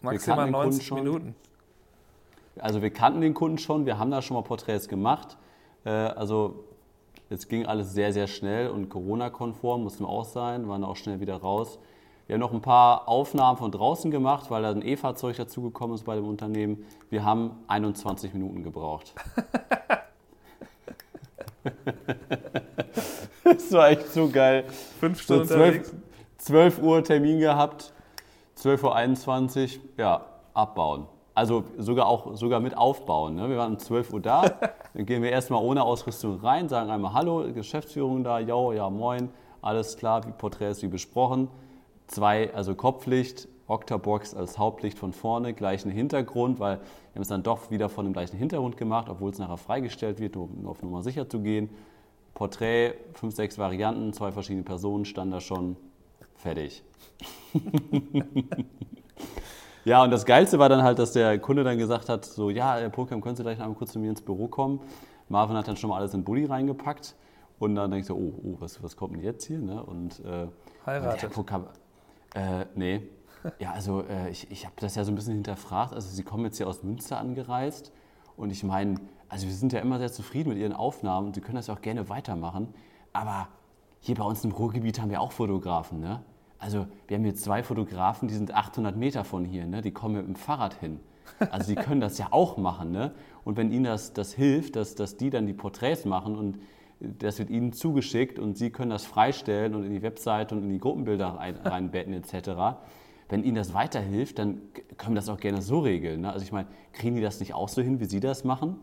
Maximal 0.03 0.37
kannten 0.37 0.53
den 0.53 0.55
Kunden 0.55 0.69
90 0.71 0.87
schon. 0.87 0.99
Minuten. 0.99 1.35
Also 2.59 2.83
wir 2.83 2.91
kannten 2.91 3.21
den 3.21 3.35
Kunden 3.35 3.59
schon, 3.59 3.87
wir 3.87 3.99
haben 3.99 4.11
da 4.11 4.23
schon 4.23 4.37
mal 4.37 4.43
Porträts 4.43 4.89
gemacht. 4.89 5.37
Äh, 5.85 5.91
also 5.91 6.65
es 7.31 7.49
ging 7.49 7.67
alles 7.67 7.93
sehr, 7.93 8.13
sehr 8.13 8.27
schnell 8.27 8.71
und 8.71 8.89
Corona-konform 8.89 9.83
mussten 9.83 10.05
wir 10.05 10.09
auch 10.09 10.25
sein, 10.25 10.69
waren 10.69 10.85
auch 10.85 10.97
schnell 10.97 11.21
wieder 11.21 11.37
raus. 11.37 11.79
Wir 12.27 12.35
haben 12.35 12.41
noch 12.41 12.53
ein 12.53 12.61
paar 12.61 13.09
Aufnahmen 13.09 13.57
von 13.57 13.73
draußen 13.73 14.11
gemacht, 14.11 14.51
weil 14.51 14.63
da 14.63 14.71
ein 14.71 14.83
E-Fahrzeug 14.83 15.37
dazugekommen 15.37 15.95
ist 15.95 16.05
bei 16.05 16.15
dem 16.15 16.27
Unternehmen. 16.27 16.85
Wir 17.11 17.25
haben 17.25 17.53
21 17.69 18.35
Minuten 18.35 18.63
gebraucht. 18.63 19.15
das 23.45 23.73
war 23.73 23.91
echt 23.91 24.13
so 24.13 24.29
geil. 24.29 24.65
Fünf 25.01 25.19
So 25.23 25.45
Stunden 25.45 25.49
12, 25.49 25.61
unterwegs. 25.61 25.95
12 26.39 26.83
Uhr 26.83 27.05
Termin 27.05 27.41
gehabt, 27.41 27.93
12.21 28.57 29.77
Uhr, 29.77 29.83
ja, 29.97 30.25
abbauen. 30.55 31.07
Also 31.35 31.65
sogar 31.77 32.07
auch 32.07 32.35
sogar 32.35 32.59
mit 32.59 32.77
aufbauen. 32.77 33.37
Ne? 33.37 33.49
Wir 33.49 33.57
waren 33.59 33.73
um 33.73 33.79
12 33.79 34.13
Uhr 34.13 34.21
da, 34.21 34.43
dann 34.95 35.07
gehen 35.07 35.23
wir 35.23 35.31
erstmal 35.31 35.63
ohne 35.63 35.83
Ausrüstung 35.85 36.41
rein, 36.41 36.69
sagen 36.69 36.91
einmal 36.91 37.13
Hallo, 37.13 37.45
Geschäftsführung 37.53 38.25
da, 38.25 38.41
jo, 38.41 38.73
ja, 38.73 38.91
moin, 38.91 39.29
alles 39.63 39.97
klar, 39.97 40.27
wie 40.27 40.33
Porträts 40.33 40.83
wie 40.83 40.89
besprochen. 40.89 41.49
Zwei, 42.09 42.53
also 42.55 42.75
Kopflicht, 42.75 43.49
Octabox 43.69 44.35
als 44.35 44.59
Hauptlicht 44.59 44.99
von 44.99 45.13
vorne, 45.13 45.53
gleichen 45.53 45.91
Hintergrund, 45.91 46.59
weil 46.59 46.79
wir 46.79 47.15
haben 47.15 47.23
es 47.23 47.29
dann 47.29 47.43
doch 47.43 47.71
wieder 47.71 47.89
von 47.89 48.07
dem 48.07 48.15
gleichen 48.15 48.37
Hintergrund 48.37 48.77
gemacht, 48.77 49.09
obwohl 49.11 49.31
es 49.31 49.39
nachher 49.39 49.59
freigestellt 49.59 50.21
wird, 50.21 50.37
um 50.37 50.67
auf 50.67 50.83
Nummer 50.83 51.03
sicher 51.03 51.29
zu 51.29 51.41
gehen. 51.41 51.69
Porträt, 52.35 52.95
fünf, 53.15 53.35
sechs 53.35 53.59
Varianten, 53.59 54.13
zwei 54.13 54.33
verschiedene 54.33 54.65
Personen, 54.65 55.05
stand 55.05 55.33
da 55.33 55.41
schon 55.41 55.77
fertig. 56.37 56.83
ja, 59.85 60.03
und 60.03 60.11
das 60.11 60.25
Geilste 60.25 60.59
war 60.59 60.69
dann 60.69 60.83
halt, 60.83 60.99
dass 60.99 61.13
der 61.13 61.39
Kunde 61.39 61.63
dann 61.65 61.77
gesagt 61.77 62.09
hat, 62.09 62.25
so, 62.25 62.49
ja, 62.49 62.77
Herr 62.77 62.91
Purkheim, 62.91 63.21
können 63.21 63.37
Sie 63.37 63.43
gleich 63.43 63.61
einmal 63.61 63.77
kurz 63.77 63.93
zu 63.93 63.99
mir 63.99 64.09
ins 64.09 64.23
Büro 64.23 64.49
kommen? 64.49 64.81
Marvin 65.29 65.57
hat 65.57 65.69
dann 65.69 65.77
schon 65.77 65.91
mal 65.91 65.99
alles 65.99 66.15
in 66.15 66.21
den 66.21 66.25
Bulli 66.25 66.47
reingepackt 66.47 67.15
und 67.59 67.75
dann 67.75 67.91
denke 67.91 68.03
ich 68.03 68.07
so, 68.07 68.15
oh, 68.15 68.33
oh 68.45 68.57
was, 68.61 68.83
was 68.83 68.97
kommt 68.97 69.15
denn 69.15 69.23
jetzt 69.23 69.45
hier? 69.45 69.59
Ne? 69.59 69.83
Und, 69.83 70.21
äh, 70.21 70.45
und 70.45 70.53
Herr 70.85 71.03
Heiratet. 71.03 71.33
Purkheim, 71.33 71.67
äh, 72.35 72.65
nee. 72.75 73.03
Ja, 73.59 73.73
also 73.73 74.03
äh, 74.03 74.31
ich, 74.31 74.51
ich 74.51 74.65
habe 74.65 74.75
das 74.79 74.95
ja 74.95 75.05
so 75.05 75.13
ein 75.13 75.15
bisschen 75.15 75.35
hinterfragt. 75.35 75.93
Also 75.93 76.09
Sie 76.09 76.23
kommen 76.23 76.45
jetzt 76.45 76.57
hier 76.57 76.69
aus 76.69 76.83
Münster 76.83 77.19
angereist 77.19 77.93
und 78.37 78.51
ich 78.51 78.65
meine, 78.65 78.97
also 79.29 79.47
wir 79.47 79.55
sind 79.55 79.73
ja 79.73 79.81
immer 79.81 79.99
sehr 79.99 80.13
zufrieden 80.13 80.51
mit 80.51 80.59
Ihren 80.59 80.73
Aufnahmen. 80.73 81.35
Sie 81.35 81.41
können 81.41 81.57
das 81.57 81.67
ja 81.67 81.75
auch 81.75 81.83
gerne 81.83 82.09
weitermachen. 82.09 82.75
Aber 83.13 83.49
hier 84.01 84.15
bei 84.15 84.25
uns 84.25 84.45
im 84.45 84.53
Ruhrgebiet 84.53 85.01
haben 85.01 85.11
wir 85.11 85.21
auch 85.21 85.33
Fotografen, 85.33 86.01
ne? 86.01 86.23
Also 86.59 86.87
wir 87.07 87.17
haben 87.17 87.25
hier 87.25 87.37
zwei 87.37 87.63
Fotografen, 87.63 88.27
die 88.27 88.35
sind 88.35 88.53
800 88.53 88.97
Meter 88.97 89.25
von 89.25 89.45
hier, 89.45 89.67
ne? 89.67 89.83
Die 89.83 89.93
kommen 89.93 90.17
mit 90.17 90.27
dem 90.27 90.37
Fahrrad 90.37 90.75
hin. 90.75 91.01
Also 91.51 91.73
die 91.73 91.77
können 91.77 92.01
das 92.01 92.19
ja 92.19 92.29
auch 92.31 92.57
machen, 92.57 92.91
ne? 92.91 93.13
Und 93.45 93.57
wenn 93.57 93.71
ihnen 93.71 93.85
das, 93.85 94.13
das 94.13 94.33
hilft, 94.33 94.77
dass, 94.77 94.95
dass 94.95 95.17
die 95.17 95.31
dann 95.31 95.47
die 95.47 95.53
Porträts 95.53 96.05
machen 96.05 96.37
und 96.37 96.59
das 97.01 97.39
wird 97.39 97.51
ihnen 97.51 97.73
zugeschickt 97.73 98.39
und 98.39 98.59
sie 98.59 98.71
können 98.71 98.91
das 98.91 99.05
freistellen 99.05 99.75
und 99.75 99.85
in 99.85 99.93
die 99.93 100.03
Webseite 100.03 100.55
und 100.55 100.65
in 100.65 100.71
die 100.71 100.81
Gruppenbilder 100.81 101.29
rein, 101.29 101.57
reinbetten 101.65 102.13
etc. 102.13 102.79
Wenn 103.29 103.45
ihnen 103.45 103.57
das 103.57 103.75
weiterhilft, 103.75 104.39
dann 104.39 104.63
können 104.97 105.15
wir 105.15 105.21
das 105.21 105.29
auch 105.29 105.39
gerne 105.39 105.61
so 105.63 105.81
regeln. 105.81 106.23
Ne? 106.23 106.33
Also 106.33 106.45
ich 106.45 106.53
meine, 106.53 106.69
kriegen 106.93 107.17
die 107.17 107.23
das 107.23 107.41
nicht 107.41 107.53
auch 107.55 107.69
so 107.69 107.83
hin, 107.83 108.01
wie 108.01 108.07
sie 108.07 108.21
das 108.21 108.45
machen? 108.45 108.79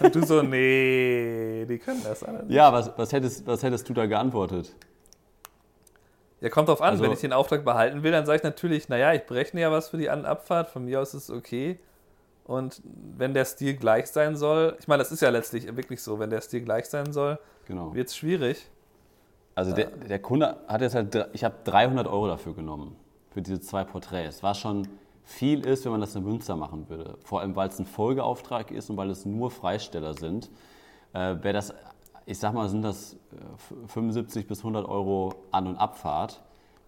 Und 0.00 0.14
du 0.14 0.24
so, 0.24 0.42
nee, 0.42 1.64
die 1.66 1.78
können 1.78 2.02
das 2.04 2.22
alle 2.22 2.44
nicht. 2.44 2.54
Ja, 2.54 2.72
was, 2.72 2.92
was, 2.96 3.12
hättest, 3.12 3.46
was 3.46 3.62
hättest 3.62 3.88
du 3.88 3.94
da 3.94 4.06
geantwortet? 4.06 4.74
Ja, 6.40 6.50
kommt 6.50 6.68
drauf 6.68 6.82
an. 6.82 6.90
Also- 6.90 7.02
Wenn 7.04 7.12
ich 7.12 7.20
den 7.20 7.32
Auftrag 7.32 7.64
behalten 7.64 8.02
will, 8.02 8.12
dann 8.12 8.26
sage 8.26 8.36
ich 8.36 8.42
natürlich, 8.42 8.88
naja, 8.88 9.12
ich 9.14 9.22
berechne 9.22 9.60
ja 9.62 9.72
was 9.72 9.88
für 9.88 9.96
die 9.96 10.10
An- 10.10 10.20
und 10.20 10.26
Abfahrt. 10.26 10.68
Von 10.68 10.84
mir 10.84 11.00
aus 11.00 11.14
ist 11.14 11.24
es 11.24 11.30
okay. 11.30 11.78
Und 12.44 12.80
wenn 13.16 13.34
der 13.34 13.44
Stil 13.44 13.74
gleich 13.74 14.06
sein 14.06 14.36
soll, 14.36 14.76
ich 14.78 14.86
meine, 14.86 15.02
das 15.02 15.10
ist 15.10 15.20
ja 15.22 15.30
letztlich 15.30 15.74
wirklich 15.76 16.00
so, 16.02 16.18
wenn 16.20 16.30
der 16.30 16.42
Stil 16.42 16.60
gleich 16.60 16.84
sein 16.86 17.12
soll, 17.12 17.38
Genau. 17.66 17.92
wird 17.94 18.08
es 18.08 18.16
schwierig. 18.16 18.68
Also 19.56 19.74
der, 19.74 19.86
der 19.86 20.18
Kunde 20.20 20.58
hat 20.68 20.82
jetzt 20.82 20.94
halt, 20.94 21.28
ich 21.32 21.42
habe 21.42 21.54
300 21.64 22.06
Euro 22.06 22.28
dafür 22.28 22.54
genommen, 22.54 22.94
für 23.36 23.42
diese 23.42 23.60
zwei 23.60 23.84
Porträts, 23.84 24.42
was 24.42 24.58
schon 24.58 24.88
viel 25.22 25.60
ist, 25.66 25.84
wenn 25.84 25.92
man 25.92 26.00
das 26.00 26.16
in 26.16 26.24
Münster 26.24 26.56
machen 26.56 26.88
würde. 26.88 27.18
Vor 27.22 27.42
allem, 27.42 27.54
weil 27.54 27.68
es 27.68 27.78
ein 27.78 27.84
Folgeauftrag 27.84 28.70
ist 28.70 28.88
und 28.88 28.96
weil 28.96 29.10
es 29.10 29.26
nur 29.26 29.50
Freisteller 29.50 30.14
sind. 30.14 30.50
Äh, 31.12 31.36
Wäre 31.42 31.52
das, 31.52 31.74
ich 32.24 32.38
sag 32.38 32.54
mal, 32.54 32.66
sind 32.70 32.80
das 32.80 33.12
äh, 33.32 33.36
f- 33.56 33.74
75 33.92 34.46
bis 34.46 34.60
100 34.60 34.88
Euro 34.88 35.34
An- 35.50 35.66
und 35.66 35.76
Abfahrt, 35.76 36.40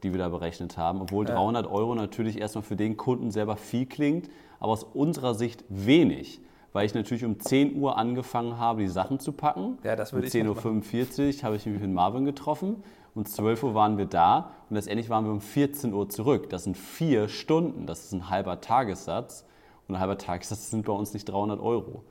die 0.02 0.10
wir 0.12 0.18
da 0.18 0.30
berechnet 0.30 0.78
haben. 0.78 1.02
Obwohl 1.02 1.28
Ja. 1.28 1.34
300 1.34 1.66
Euro 1.66 1.94
natürlich 1.94 2.38
erstmal 2.40 2.62
für 2.62 2.76
den 2.76 2.96
Kunden 2.96 3.30
selber 3.30 3.56
viel 3.56 3.84
klingt, 3.84 4.30
aber 4.58 4.72
aus 4.72 4.84
unserer 4.84 5.34
Sicht 5.34 5.64
wenig. 5.68 6.40
Weil 6.72 6.86
ich 6.86 6.94
natürlich 6.94 7.24
um 7.24 7.40
10 7.40 7.76
Uhr 7.76 7.96
angefangen 7.96 8.58
habe, 8.58 8.82
die 8.82 8.88
Sachen 8.88 9.18
zu 9.20 9.32
packen. 9.32 9.78
Ja, 9.84 9.96
das 9.96 10.12
würde 10.12 10.26
um 10.26 10.28
ich 10.28 10.34
nicht 10.34 10.46
10.45 10.46 11.38
Uhr 11.38 11.42
habe 11.44 11.56
ich 11.56 11.66
mich 11.66 11.80
mit 11.80 11.90
Marvin 11.90 12.24
getroffen. 12.24 12.82
Um 13.14 13.24
12 13.24 13.62
Uhr 13.64 13.74
waren 13.74 13.96
wir 13.98 14.06
da 14.06 14.50
und 14.68 14.76
letztendlich 14.76 15.08
waren 15.10 15.24
wir 15.24 15.32
um 15.32 15.40
14 15.40 15.92
Uhr 15.92 16.08
zurück. 16.08 16.50
Das 16.50 16.64
sind 16.64 16.76
vier 16.76 17.28
Stunden, 17.28 17.86
das 17.86 18.04
ist 18.04 18.12
ein 18.12 18.28
halber 18.30 18.60
Tagessatz. 18.60 19.44
Und 19.88 19.94
ein 19.94 20.00
halber 20.00 20.18
Tagessatz 20.18 20.70
sind 20.70 20.84
bei 20.84 20.92
uns 20.92 21.14
nicht 21.14 21.24
300 21.24 21.58
Euro. 21.58 22.04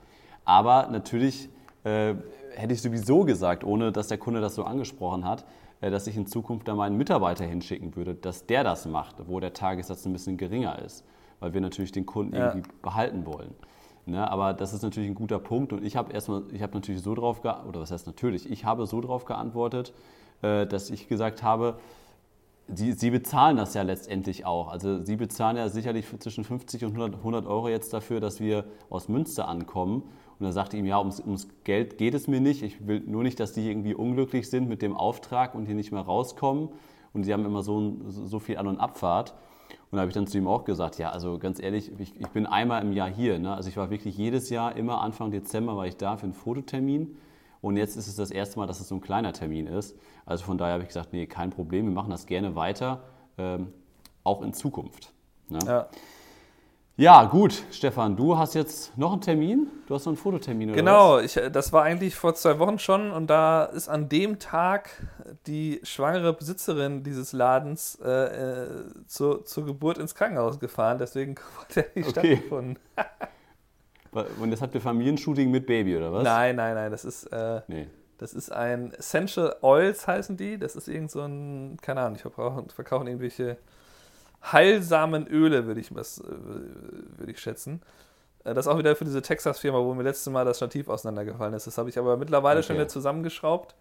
Aber 0.44 0.88
natürlich 0.88 1.50
äh, 1.84 2.16
hätte 2.56 2.74
ich 2.74 2.82
sowieso 2.82 3.24
gesagt, 3.24 3.64
ohne 3.64 3.92
dass 3.92 4.08
der 4.08 4.18
Kunde 4.18 4.42
das 4.42 4.56
so 4.56 4.64
angesprochen 4.64 5.24
hat, 5.26 5.46
äh, 5.82 5.92
dass 5.92 6.08
ich 6.08 6.18
in 6.18 6.26
Zukunft 6.26 6.68
da 6.68 6.76
meinen 6.76 6.98
Mitarbeiter 6.98 7.46
hinschicken 7.46 7.96
würde, 7.96 8.16
dass 8.16 8.48
der 8.48 8.64
das 8.64 8.88
macht, 8.88 9.16
wo 9.28 9.40
der 9.40 9.54
Tagessatz 9.54 10.06
ein 10.06 10.14
bisschen 10.14 10.38
geringer 10.38 10.80
ist. 10.80 11.06
Weil 11.40 11.54
wir 11.54 11.62
natürlich 11.62 11.92
den 11.92 12.08
Kunden 12.08 12.36
Ja. 12.36 12.48
irgendwie 12.54 12.68
behalten 12.82 13.26
wollen. 13.28 13.54
Ne, 14.08 14.32
aber 14.32 14.54
das 14.54 14.72
ist 14.72 14.84
natürlich 14.84 15.10
ein 15.10 15.16
guter 15.16 15.38
Punkt 15.38 15.74
und 15.74 15.84
ich 15.84 15.98
habe 15.98 16.14
erstmal, 16.14 16.44
ich 16.54 16.62
habe 16.62 16.74
natürlich 16.76 17.02
so 17.02 17.14
drauf, 17.14 17.42
oder 17.42 17.82
was 17.82 17.92
heißt 17.92 18.08
natürlich, 18.08 18.50
ich 18.50 18.64
habe 18.64 18.86
so 18.86 19.02
drauf 19.02 19.26
geantwortet, 19.26 19.94
äh, 20.42 20.66
dass 20.66 20.90
ich 20.90 21.10
gesagt 21.10 21.44
habe, 21.44 21.78
Sie, 22.70 22.94
Sie 22.94 23.12
bezahlen 23.12 23.58
das 23.58 23.74
ja 23.74 23.82
letztendlich 23.82 24.46
auch. 24.46 24.70
Also 24.70 25.04
Sie 25.04 25.16
bezahlen 25.16 25.56
ja 25.58 25.70
sicherlich 25.70 26.06
zwischen 26.20 26.44
50 26.46 26.86
und 26.86 26.92
100, 26.92 27.16
100 27.16 27.48
Euro 27.48 27.70
jetzt 27.70 27.94
dafür, 27.94 28.20
dass 28.20 28.40
wir 28.40 28.66
aus 28.90 29.08
Münster 29.10 29.48
ankommen. 29.48 30.04
Und 30.40 30.46
er 30.46 30.52
sagte 30.52 30.76
ihm, 30.76 30.86
ja, 30.86 31.00
ums, 31.00 31.22
ums 31.22 31.48
Geld 31.64 31.98
geht 31.98 32.14
es 32.14 32.28
mir 32.28 32.42
nicht. 32.42 32.64
Ich 32.64 32.86
will 32.86 33.02
nur 33.06 33.24
nicht, 33.24 33.40
dass 33.40 33.54
die 33.54 33.70
irgendwie 33.70 33.94
unglücklich 33.94 34.50
sind 34.50 34.68
mit 34.68 34.82
dem 34.82 34.96
Auftrag 34.96 35.56
und 35.56 35.66
hier 35.66 35.76
nicht 35.76 35.92
mehr 35.94 36.02
rauskommen. 36.02 36.70
Und 37.14 37.24
sie 37.24 37.34
haben 37.34 37.46
immer 37.46 37.64
so, 37.64 37.96
so 38.06 38.40
viel 38.40 38.58
An- 38.58 38.68
und 38.68 38.80
Abfahrt. 38.80 39.34
Und 39.90 39.96
da 39.96 40.02
habe 40.02 40.10
ich 40.10 40.14
dann 40.16 40.28
zu 40.28 40.38
ihm 40.38 40.48
auch 40.48 40.66
gesagt, 40.66 40.98
ja, 40.98 41.12
also 41.12 41.40
ganz 41.40 41.62
ehrlich, 41.62 41.92
ich, 41.98 42.20
ich 42.20 42.28
bin 42.28 42.46
einmal 42.46 42.82
im 42.82 42.92
Jahr 42.92 43.10
hier. 43.10 43.40
Ne? 43.40 43.54
Also 43.56 43.70
ich 43.70 43.78
war 43.78 43.90
wirklich 43.90 44.18
jedes 44.18 44.50
Jahr, 44.50 44.76
immer 44.76 45.02
Anfang 45.02 45.32
Dezember 45.32 45.78
war 45.78 45.88
ich 45.88 45.96
da 45.96 46.18
für 46.18 46.24
einen 46.24 46.34
Fototermin. 46.34 47.18
Und 47.62 47.78
jetzt 47.78 47.96
ist 47.96 48.08
es 48.08 48.16
das 48.16 48.30
erste 48.30 48.60
Mal, 48.60 48.68
dass 48.68 48.80
es 48.80 48.90
so 48.90 48.96
ein 48.96 49.02
kleiner 49.02 49.34
Termin 49.34 49.66
ist. 49.68 49.98
Also 50.26 50.44
von 50.44 50.58
daher 50.58 50.74
habe 50.74 50.84
ich 50.84 50.90
gesagt, 50.90 51.14
nee, 51.14 51.26
kein 51.26 51.50
Problem, 51.50 51.86
wir 51.86 51.94
machen 51.94 52.12
das 52.12 52.26
gerne 52.26 52.56
weiter, 52.56 53.04
ähm, 53.38 53.74
auch 54.24 54.42
in 54.42 54.54
Zukunft. 54.54 55.14
Ne? 55.50 55.60
Ja. 55.66 55.88
Ja. 56.98 57.26
gut, 57.26 57.64
Stefan, 57.72 58.16
du 58.16 58.38
hast 58.38 58.56
jetzt 58.56 58.98
noch 58.98 59.12
einen 59.14 59.22
Termin? 59.22 59.68
Du 59.88 59.94
hast 59.96 60.06
noch 60.06 60.12
einen 60.12 60.18
Fototermin 60.18 60.70
oder 60.70 60.76
was? 60.76 60.80
Genau, 60.80 61.20
ich, 61.20 61.40
das 61.54 61.72
war 61.72 61.84
eigentlich 61.84 62.16
vor 62.16 62.34
zwei 62.36 62.58
Wochen 62.60 62.80
schon 62.80 63.12
und 63.12 63.28
da 63.28 63.66
ist 63.66 63.88
an 63.88 64.10
dem 64.10 64.40
Tag 64.40 64.90
die 65.46 65.80
schwangere 65.84 66.34
Besitzerin 66.34 67.04
dieses 67.04 67.34
Ladens 67.34 68.00
äh, 68.04 68.10
äh, 68.10 68.68
zur, 69.06 69.46
zur 69.46 69.66
Geburt 69.66 70.00
ins 70.00 70.16
Krankenhaus 70.16 70.60
gefahren, 70.60 70.98
deswegen 70.98 71.36
hat 71.70 71.78
er 71.78 71.86
nicht 71.96 72.10
Okay. 72.10 72.36
stattgefunden. 72.36 72.80
Und 74.40 74.50
das 74.50 74.62
habt 74.64 74.74
ihr 74.74 74.82
Familienshooting 74.82 75.52
mit 75.52 75.68
Baby 75.68 75.96
oder 75.96 76.12
was? 76.12 76.24
Nein, 76.24 76.56
nein, 76.56 76.74
nein, 76.74 76.90
das 76.90 77.06
ist, 77.06 77.26
äh, 77.26 77.62
Nee. 77.68 77.88
das 78.18 78.34
ist 78.34 78.52
ein 78.52 78.92
Essential 78.94 79.56
Oils 79.62 80.08
heißen 80.08 80.36
die. 80.38 80.58
Das 80.58 80.76
ist 80.76 80.88
irgend 80.88 81.12
so 81.12 81.22
ein, 81.22 81.78
keine 81.82 82.02
Ahnung, 82.02 82.16
die 82.16 82.22
verbrauchen, 82.22 82.68
verkaufen 82.70 83.06
irgendwelche 83.06 83.58
heilsamen 84.44 85.28
Öle, 85.28 85.66
würde 85.66 85.80
ich, 85.82 85.92
äh, 85.92 85.96
würde 85.96 87.32
ich 87.32 87.40
schätzen. 87.40 87.82
Äh, 88.44 88.54
Das 88.54 88.66
ist 88.66 88.72
auch 88.72 88.78
wieder 88.78 88.96
für 88.96 89.06
diese 89.06 89.22
Texas-Firma, 89.22 89.80
wo 89.80 89.94
mir 89.94 90.04
letztes 90.04 90.32
Mal 90.32 90.46
das 90.46 90.58
Stativ 90.58 90.88
auseinandergefallen 90.88 91.54
ist. 91.54 91.68
Das 91.68 91.78
habe 91.78 91.90
ich 91.90 91.98
aber 91.98 92.18
mittlerweile 92.18 92.64
schon 92.64 92.76
Okay. 92.76 92.82
wieder 92.84 92.90
zusammengeschraubt 92.90 93.76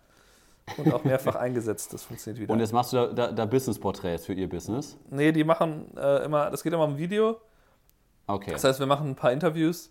und 0.79 0.93
auch 0.93 1.05
mehrfach 1.05 1.35
eingesetzt. 1.37 1.93
Das 1.93 2.03
funktioniert 2.03 2.43
wieder. 2.43 2.53
Und 2.53 2.61
jetzt 2.61 2.73
machst 2.73 2.93
du 2.93 2.97
da, 2.97 3.07
da, 3.07 3.33
da 3.33 3.45
Business-Porträts 3.47 4.27
für 4.27 4.33
ihr 4.33 4.49
Business? 4.49 4.97
nee, 5.11 5.33
die 5.33 5.45
machen 5.45 5.97
äh, 5.97 6.25
immer, 6.25 6.51
das 6.51 6.63
geht 6.63 6.73
immer 6.73 6.85
um 6.85 6.99
Video. 6.99 7.37
Okay. 8.27 8.51
Das 8.51 8.65
heißt, 8.65 8.81
wir 8.81 8.87
machen 8.87 9.09
ein 9.11 9.15
paar 9.17 9.31
Interviews 9.31 9.91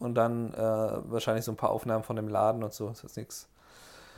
und 0.00 0.16
dann 0.16 0.52
äh, 0.52 0.56
wahrscheinlich 0.58 1.44
so 1.44 1.52
ein 1.52 1.56
paar 1.56 1.70
Aufnahmen 1.70 2.02
von 2.02 2.16
dem 2.16 2.26
Laden 2.26 2.64
und 2.64 2.72
so. 2.72 2.88
Das 2.88 3.04
ist 3.04 3.16
nichts 3.16 3.48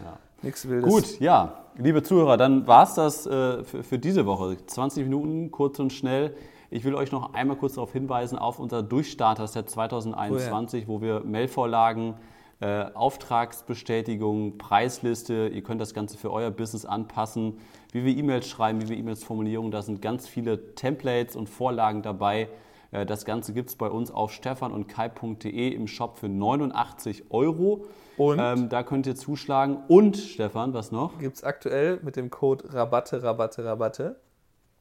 Ja. 0.03 0.19
nichts 0.43 0.69
Wildes. 0.69 0.91
Gut, 0.91 1.21
ja, 1.21 1.65
liebe 1.77 2.03
Zuhörer, 2.03 2.37
dann 2.37 2.67
war 2.67 2.85
es 2.85 2.95
das 2.95 3.27
äh, 3.27 3.63
für, 3.65 3.83
für 3.83 3.99
diese 3.99 4.27
Woche. 4.27 4.57
20 4.67 5.05
Minuten, 5.05 5.51
kurz 5.51 5.79
und 5.79 5.93
schnell. 5.93 6.35
Ich 6.71 6.85
will 6.85 6.95
euch 6.95 7.13
noch 7.13 7.35
einmal 7.35 7.57
kurz 7.57 7.75
darauf 7.75 7.93
hinweisen, 7.93 8.39
auf 8.39 8.59
unser 8.59 8.83
Durchstarter-Set 8.83 9.71
2021, 9.71 10.85
oh 10.85 10.87
ja. 10.87 10.89
wo 10.89 11.01
wir 11.01 11.21
Mailvorlagen, 11.21 12.15
äh, 12.61 12.87
Auftragsbestätigung, 12.95 14.59
Preisliste, 14.59 15.49
ihr 15.49 15.63
könnt 15.63 15.81
das 15.81 15.95
Ganze 15.95 16.19
für 16.19 16.33
euer 16.33 16.51
Business 16.51 16.85
anpassen, 16.85 17.59
wie 17.93 18.05
wir 18.05 18.17
E-Mails 18.17 18.49
schreiben, 18.49 18.81
wie 18.81 18.89
wir 18.89 18.97
E-Mails 18.97 19.23
formulieren. 19.23 19.71
Da 19.71 19.83
sind 19.83 20.03
ganz 20.03 20.27
viele 20.27 20.75
Templates 20.75 21.37
und 21.37 21.49
Vorlagen 21.49 22.03
dabei. 22.03 22.49
Äh, 22.91 23.07
das 23.07 23.25
Ganze 23.25 23.53
gibt 23.53 23.69
es 23.69 23.77
bei 23.77 23.89
uns 23.89 24.11
auf 24.11 24.33
stefanundkai.de 24.33 25.69
im 25.69 25.87
Shop 25.87 26.19
für 26.19 26.29
89 26.29 27.31
Euro. 27.31 27.87
Und 28.17 28.39
ähm, 28.41 28.69
da 28.69 28.83
könnt 28.83 29.07
ihr 29.07 29.17
zuschlagen. 29.17 29.79
Und, 29.89 30.17
Stefan, 30.17 30.73
was 30.75 30.93
noch? 30.93 31.19
Gibt 31.19 31.37
es 31.37 31.45
aktuell 31.45 31.99
mit 32.03 32.17
dem 32.17 32.31
Code 32.31 32.73
Rabatte, 32.73 33.23
Rabatte, 33.23 33.65
Rabatte 33.65 34.17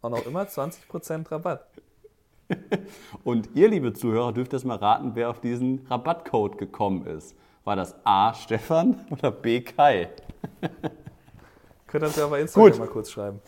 auch 0.03 0.09
noch 0.09 0.25
immer 0.25 0.43
20% 0.43 1.31
Rabatt. 1.31 1.65
Und 3.23 3.49
ihr, 3.55 3.69
liebe 3.69 3.93
Zuhörer, 3.93 4.33
dürft 4.33 4.53
jetzt 4.53 4.65
mal 4.65 4.75
raten, 4.75 5.11
wer 5.15 5.29
auf 5.29 5.39
diesen 5.39 5.87
Rabattcode 5.89 6.57
gekommen 6.57 7.07
ist. 7.07 7.35
War 7.63 7.77
das 7.77 7.95
A. 8.03 8.33
Stefan 8.33 8.99
oder 9.09 9.31
B. 9.31 9.61
Kai? 9.61 10.09
Könnt 11.87 12.03
ihr 12.03 12.07
uns 12.07 12.15
ja 12.17 12.27
bei 12.27 12.41
Instagram 12.41 12.71
Gut. 12.71 12.79
mal 12.79 12.87
kurz 12.87 13.11
schreiben. 13.11 13.39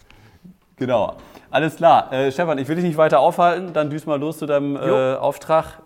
Genau. 0.77 1.17
Alles 1.51 1.75
klar. 1.75 2.11
Äh, 2.13 2.31
Stefan, 2.31 2.57
ich 2.57 2.67
will 2.67 2.75
dich 2.75 2.85
nicht 2.85 2.97
weiter 2.97 3.19
aufhalten. 3.19 3.73
Dann 3.73 3.89
düst 3.89 4.07
mal 4.07 4.19
los 4.19 4.37
zu 4.37 4.45
deinem 4.45 4.77
äh, 4.77 5.15
Auftrag. 5.15 5.81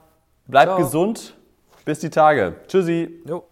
Bleib 0.45 0.67
Ciao. 0.67 0.77
gesund. 0.77 1.35
Bis 1.83 1.99
die 1.99 2.09
Tage. 2.11 2.57
Tschüssi. 2.67 3.23
Jo. 3.25 3.43